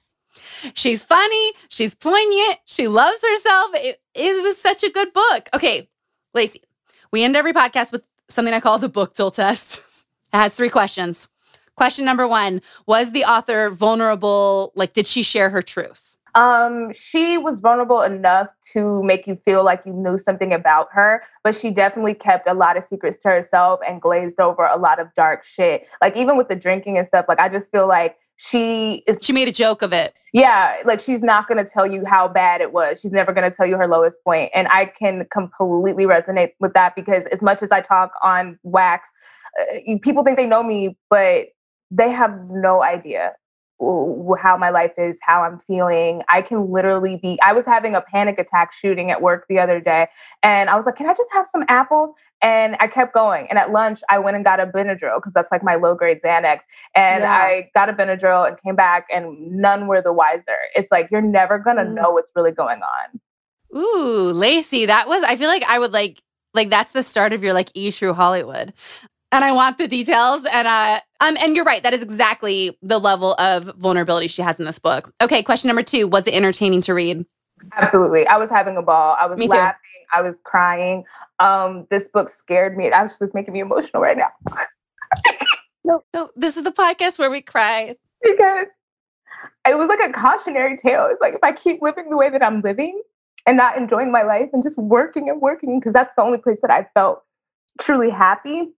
[0.76, 1.54] She's funny.
[1.70, 2.60] She's poignant.
[2.66, 3.72] She loves herself.
[3.76, 5.50] It, it was such a good book.
[5.56, 5.90] Okay,
[6.36, 6.62] Laci,
[7.12, 9.82] we end every podcast with something I call the book tool test.
[10.34, 11.30] It has three questions.
[11.78, 14.74] Question number one Was the author vulnerable?
[14.76, 16.18] Like, did she share her truth?
[16.34, 21.24] Um, she was vulnerable enough to make you feel like you knew something about her,
[21.44, 25.00] but she definitely kept a lot of secrets to herself and glazed over a lot
[25.00, 25.88] of dark shit.
[26.02, 29.34] Like even with the drinking and stuff, like I just feel like she is she
[29.34, 30.14] made a joke of it.
[30.34, 33.00] Yeah, like she's not going to tell you how bad it was.
[33.00, 34.52] She's never going to tell you her lowest point.
[34.54, 39.10] And I can completely resonate with that because as much as I talk on wax,
[39.60, 41.48] uh, people think they know me, but
[41.92, 43.34] they have no idea
[44.40, 46.24] how my life is, how I'm feeling.
[46.30, 49.80] I can literally be, I was having a panic attack shooting at work the other
[49.80, 50.08] day.
[50.42, 52.12] And I was like, can I just have some apples?
[52.42, 53.46] And I kept going.
[53.52, 56.22] And at lunch, I went and got a Benadryl because that's like my low grade
[56.26, 56.62] Xanax.
[56.96, 57.32] And yeah.
[57.32, 60.58] I got a Benadryl and came back, and none were the wiser.
[60.76, 61.94] It's like, you're never going to mm.
[61.94, 63.80] know what's really going on.
[63.80, 66.24] Ooh, Laci, that was, I feel like I would like,
[66.56, 68.74] like that's the start of your like e true Hollywood
[69.32, 70.46] and I want the details.
[70.52, 71.84] And uh, um, and you're right.
[71.84, 75.14] That is exactly the level of vulnerability she has in this book.
[75.22, 77.26] Okay, question number two: Was it entertaining to read?
[77.76, 78.28] Absolutely.
[78.28, 79.18] I was having a ball.
[79.20, 79.80] I was laughing.
[80.14, 81.04] I was crying.
[81.40, 82.88] Um, this book scared me.
[82.88, 84.30] It just making me emotional right now.
[85.84, 86.30] no, no.
[86.36, 88.68] This is the podcast where we cry because
[89.68, 91.08] it was like a cautionary tale.
[91.12, 93.02] It's like if I keep living the way that I'm living
[93.46, 96.60] and not enjoying my life and just working and working, because that's the only place
[96.62, 97.24] that I felt
[97.80, 98.74] truly happy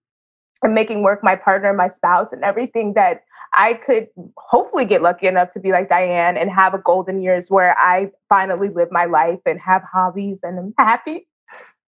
[0.64, 3.24] and making work my partner, my spouse, and everything that
[3.54, 4.08] I could
[4.38, 8.12] hopefully get lucky enough to be like Diahann and have a golden years where I
[8.28, 11.28] finally live my life and have hobbies and I'm happy.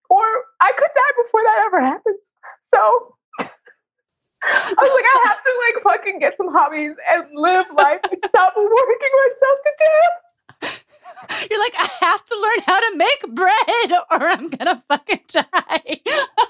[0.09, 0.25] Or
[0.59, 2.19] I could die before that ever happens.
[2.67, 3.15] So
[4.43, 8.21] I was like, I have to like fucking get some hobbies and live life and
[8.25, 10.30] stop working myself to death.
[11.49, 16.01] You're like, I have to learn how to make bread or I'm gonna fucking die.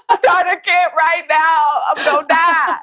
[0.08, 1.82] I'm trying to get right now.
[1.88, 2.78] I'm gonna die.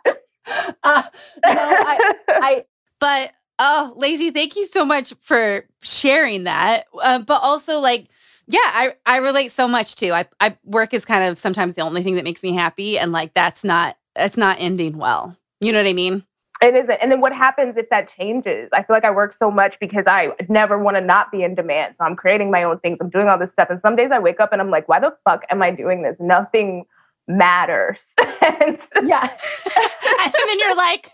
[0.84, 1.04] uh,
[1.46, 2.66] no, I, I,
[3.00, 6.86] but oh, Laci, thank you so much for sharing that.
[7.02, 8.08] Uh, but also, like,
[8.48, 10.12] yeah, I, I relate so much too.
[10.12, 13.12] I, I work is kind of sometimes the only thing that makes me happy, and
[13.12, 15.36] like that's not that's not ending well.
[15.62, 16.24] You know what I mean?
[16.61, 16.98] It isn't.
[17.02, 18.69] And then what happens if that changes?
[18.73, 21.56] I feel like I work so much because I never want to not be in
[21.56, 21.95] demand.
[21.98, 22.98] So I'm creating my own things.
[22.99, 23.69] I'm doing all this stuff.
[23.69, 26.02] And some days I wake up and I'm like, why the fuck am I doing
[26.02, 26.18] this?
[26.19, 26.86] Nothing
[27.30, 27.99] matters.
[28.19, 28.27] yeah.
[29.02, 31.11] and then you're like,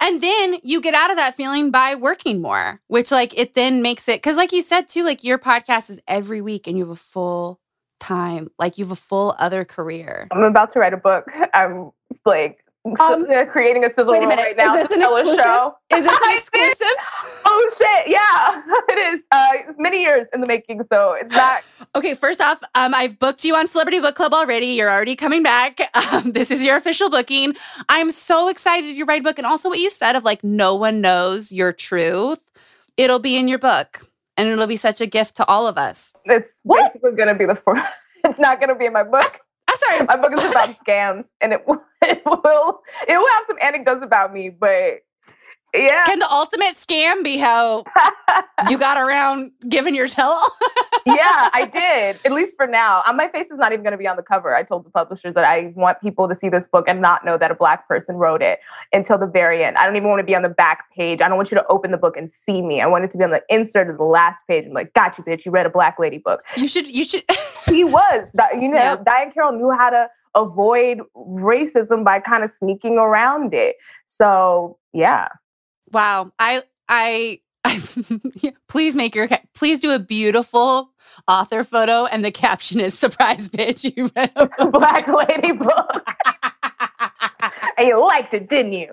[0.00, 3.80] and then you get out of that feeling by working more, which like it then
[3.80, 6.84] makes it because like you said too, like your podcast is every week and you
[6.84, 7.60] have a full
[8.00, 10.26] time, like you have a full other career.
[10.32, 11.26] I'm about to write a book.
[11.54, 11.92] I'm
[12.24, 12.63] like
[13.00, 15.40] um, creating a sizzle reel right now is this to tell exclusive?
[15.40, 15.76] a show.
[15.90, 16.96] Is this an exclusive?
[17.44, 18.08] oh shit!
[18.08, 19.22] Yeah, it is.
[19.30, 21.62] Uh, many years in the making, so it's not.
[21.96, 24.66] Okay, first off, um, I've booked you on Celebrity Book Club already.
[24.66, 25.80] You're already coming back.
[26.12, 27.54] Um, this is your official booking.
[27.88, 29.38] I'm so excited you write a book.
[29.38, 32.40] And also, what you said of like, no one knows your truth,
[32.96, 34.02] it'll be in your book
[34.36, 36.12] and it'll be such a gift to all of us.
[36.24, 36.92] It's what?
[36.92, 37.80] basically going to be the fourth.
[38.24, 39.40] it's not going to be in my book.
[39.74, 40.06] I'm sorry.
[40.06, 41.64] My book is about scams and it,
[42.02, 45.00] it will it will have some anecdotes about me, but
[45.74, 46.04] yeah.
[46.04, 47.84] Can the ultimate scam be how
[48.70, 50.46] you got around giving your tell?
[51.06, 52.24] yeah, I did.
[52.24, 53.02] At least for now.
[53.08, 54.54] Um, my face is not even going to be on the cover.
[54.54, 57.36] I told the publishers that I want people to see this book and not know
[57.36, 58.60] that a black person wrote it
[58.92, 59.76] until the very end.
[59.76, 61.20] I don't even want to be on the back page.
[61.20, 62.80] I don't want you to open the book and see me.
[62.80, 64.66] I want it to be on the insert of the last page.
[64.66, 65.44] I'm like, got you, bitch.
[65.44, 66.42] You read a black lady book.
[66.56, 66.86] You should.
[66.86, 67.24] You should.
[67.66, 68.30] He was.
[68.34, 68.96] that You know, yeah.
[68.96, 73.76] Diahann Carroll knew how to avoid racism by kind of sneaking around it.
[74.06, 75.28] So yeah.
[75.92, 76.32] Wow.
[76.38, 77.40] I I
[78.68, 80.90] please make your please do a beautiful
[81.28, 86.06] author photo and the caption is surprise bitch you read a black lady book
[87.78, 88.92] and you liked it didn't you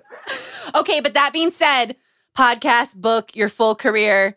[0.74, 1.96] okay but that being said
[2.36, 4.36] podcast book your full career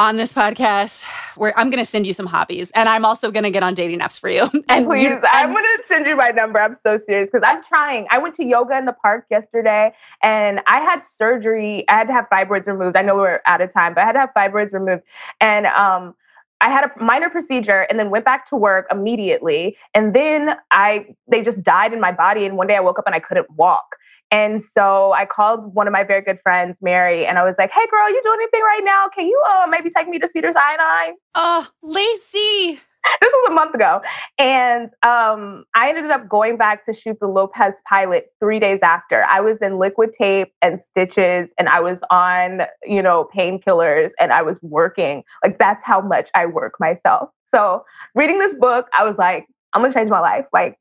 [0.00, 1.02] on this podcast
[1.36, 3.74] where I'm going to send you some hobbies and I'm also going to get on
[3.74, 4.48] dating apps for you.
[4.68, 6.60] And please, you, and I'm going to send you my number.
[6.60, 8.06] I'm so serious because I'm trying.
[8.10, 9.92] I went to yoga in the park yesterday
[10.22, 11.88] and I had surgery.
[11.88, 12.96] I had to have fibroids removed.
[12.96, 15.02] I know we're out of time, but I had to have fibroids removed.
[15.40, 16.14] And um,
[16.60, 19.76] I had a minor procedure and then went back to work immediately.
[19.94, 22.46] And then I they just died in my body.
[22.46, 23.96] And one day I woke up and I couldn't walk.
[24.30, 27.70] And so I called one of my very good friends, Mary, and I was like,
[27.70, 29.08] "Hey, girl, you doing anything right now?
[29.14, 32.78] Can you uh, maybe take me to Cedars Sinai?" Oh, Laci.
[33.22, 34.02] This was a month ago,
[34.38, 39.24] and um, I ended up going back to shoot the Lopez pilot three days after.
[39.24, 44.32] I was in liquid tape and stitches, and I was on, you know, painkillers, and
[44.32, 45.22] I was working.
[45.42, 47.30] Like that's how much I work myself.
[47.50, 47.84] So
[48.14, 50.44] reading this book, I was like, I'm gonna change my life.
[50.52, 50.76] Like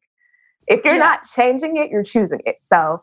[0.67, 0.99] if you're yeah.
[0.99, 2.57] not changing it, you're choosing it.
[2.61, 3.01] So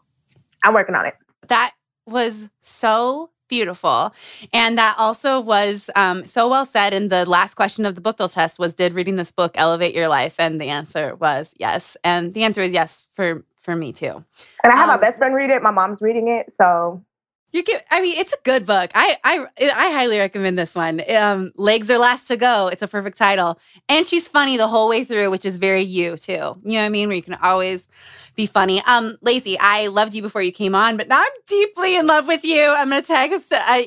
[0.64, 1.14] I'm working on it.
[1.48, 1.72] That
[2.06, 4.12] was so beautiful.
[4.52, 6.92] And that also was um, so well said.
[6.94, 10.08] And the last question of the book test was Did reading this book elevate your
[10.08, 10.34] life?
[10.38, 11.96] And the answer was yes.
[12.02, 14.24] And the answer is yes for, for me too.
[14.62, 15.62] And I have um, my best friend read it.
[15.62, 16.52] My mom's reading it.
[16.52, 17.04] So
[17.52, 18.90] you can, I mean, it's a good book.
[18.96, 21.00] I, I, I highly recommend this one.
[21.16, 22.66] Um, Legs are last to go.
[22.66, 26.16] It's a perfect title, and she's funny the whole way through, which is very you
[26.16, 26.32] too.
[26.32, 27.06] You know what I mean?
[27.06, 27.86] Where you can always
[28.34, 28.82] be funny.
[28.82, 32.26] Um, Laci, I loved you before you came on, but now I'm deeply in love
[32.26, 32.62] with you.
[32.62, 33.82] I'm gonna text uh,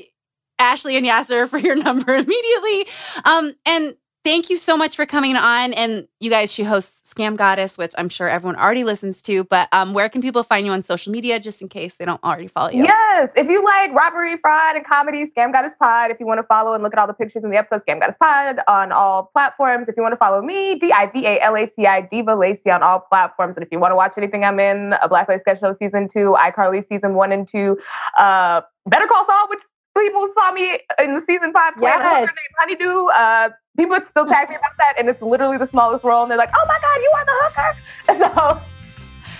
[0.60, 2.88] Ashley and Yassir for your number immediately.
[3.26, 5.73] Um, and thank you so much for coming on.
[5.73, 9.44] And you guys, she hosts Scam Goddess, which I'm sure everyone already listens to.
[9.45, 12.22] But um, where can people find you on social media just in case they don't
[12.23, 12.84] already follow you?
[12.84, 13.30] Yes.
[13.35, 16.11] If you like robbery, fraud, and comedy, Scam Goddess Pod.
[16.11, 17.99] If you want to follow and look at all the pictures in the episode, Scam
[17.99, 19.88] Goddess Pod on all platforms.
[19.88, 22.31] If you want to follow me, D I V A L A C I, Diva
[22.31, 23.56] Laci on all platforms.
[23.56, 26.10] And if you want to watch anything I'm in, a Black Lady Sketch Show season
[26.11, 27.77] two, iCarly season one and two,
[28.18, 29.60] uh, Better Call Saul, which
[29.98, 32.30] people saw me in the season five yes.
[32.60, 33.06] Honeydew.
[33.07, 36.38] Uh, people still tag me about that, and it's literally the smallest role, and they're
[36.38, 37.78] like, "Oh my god, you are the hooker!"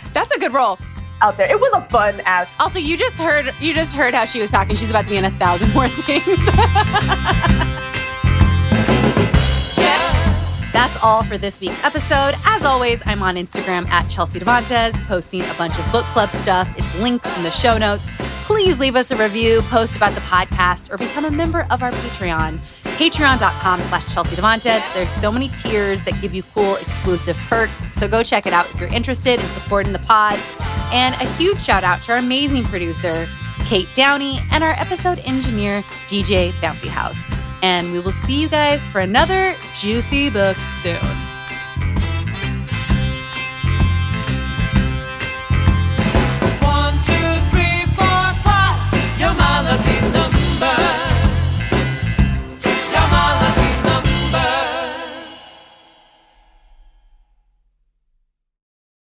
[0.07, 0.77] So that's a good role
[1.22, 1.49] out there.
[1.49, 2.47] It was a fun ass.
[2.59, 4.76] Also, you just heard you just heard how she was talking.
[4.76, 6.26] She's about to be in a thousand more things.
[10.73, 12.35] That's all for this week's episode.
[12.45, 16.69] As always, I'm on Instagram at Chelsea Devantez, posting a bunch of book club stuff.
[16.77, 18.03] It's linked in the show notes.
[18.45, 21.89] Please leave us a review, post about the podcast, or become a member of our
[21.89, 22.59] Patreon
[22.98, 24.82] patreon.com slash Chelsea Devantez.
[24.94, 27.86] There's so many tiers that give you cool exclusive perks.
[27.95, 30.40] So go check it out if you're interested in supporting the pod.
[30.91, 33.28] And a huge shout out to our amazing producer,
[33.65, 37.18] Kate Downey, and our episode engineer, DJ Bouncy House.
[37.61, 41.36] And we will see you guys for another juicy book soon.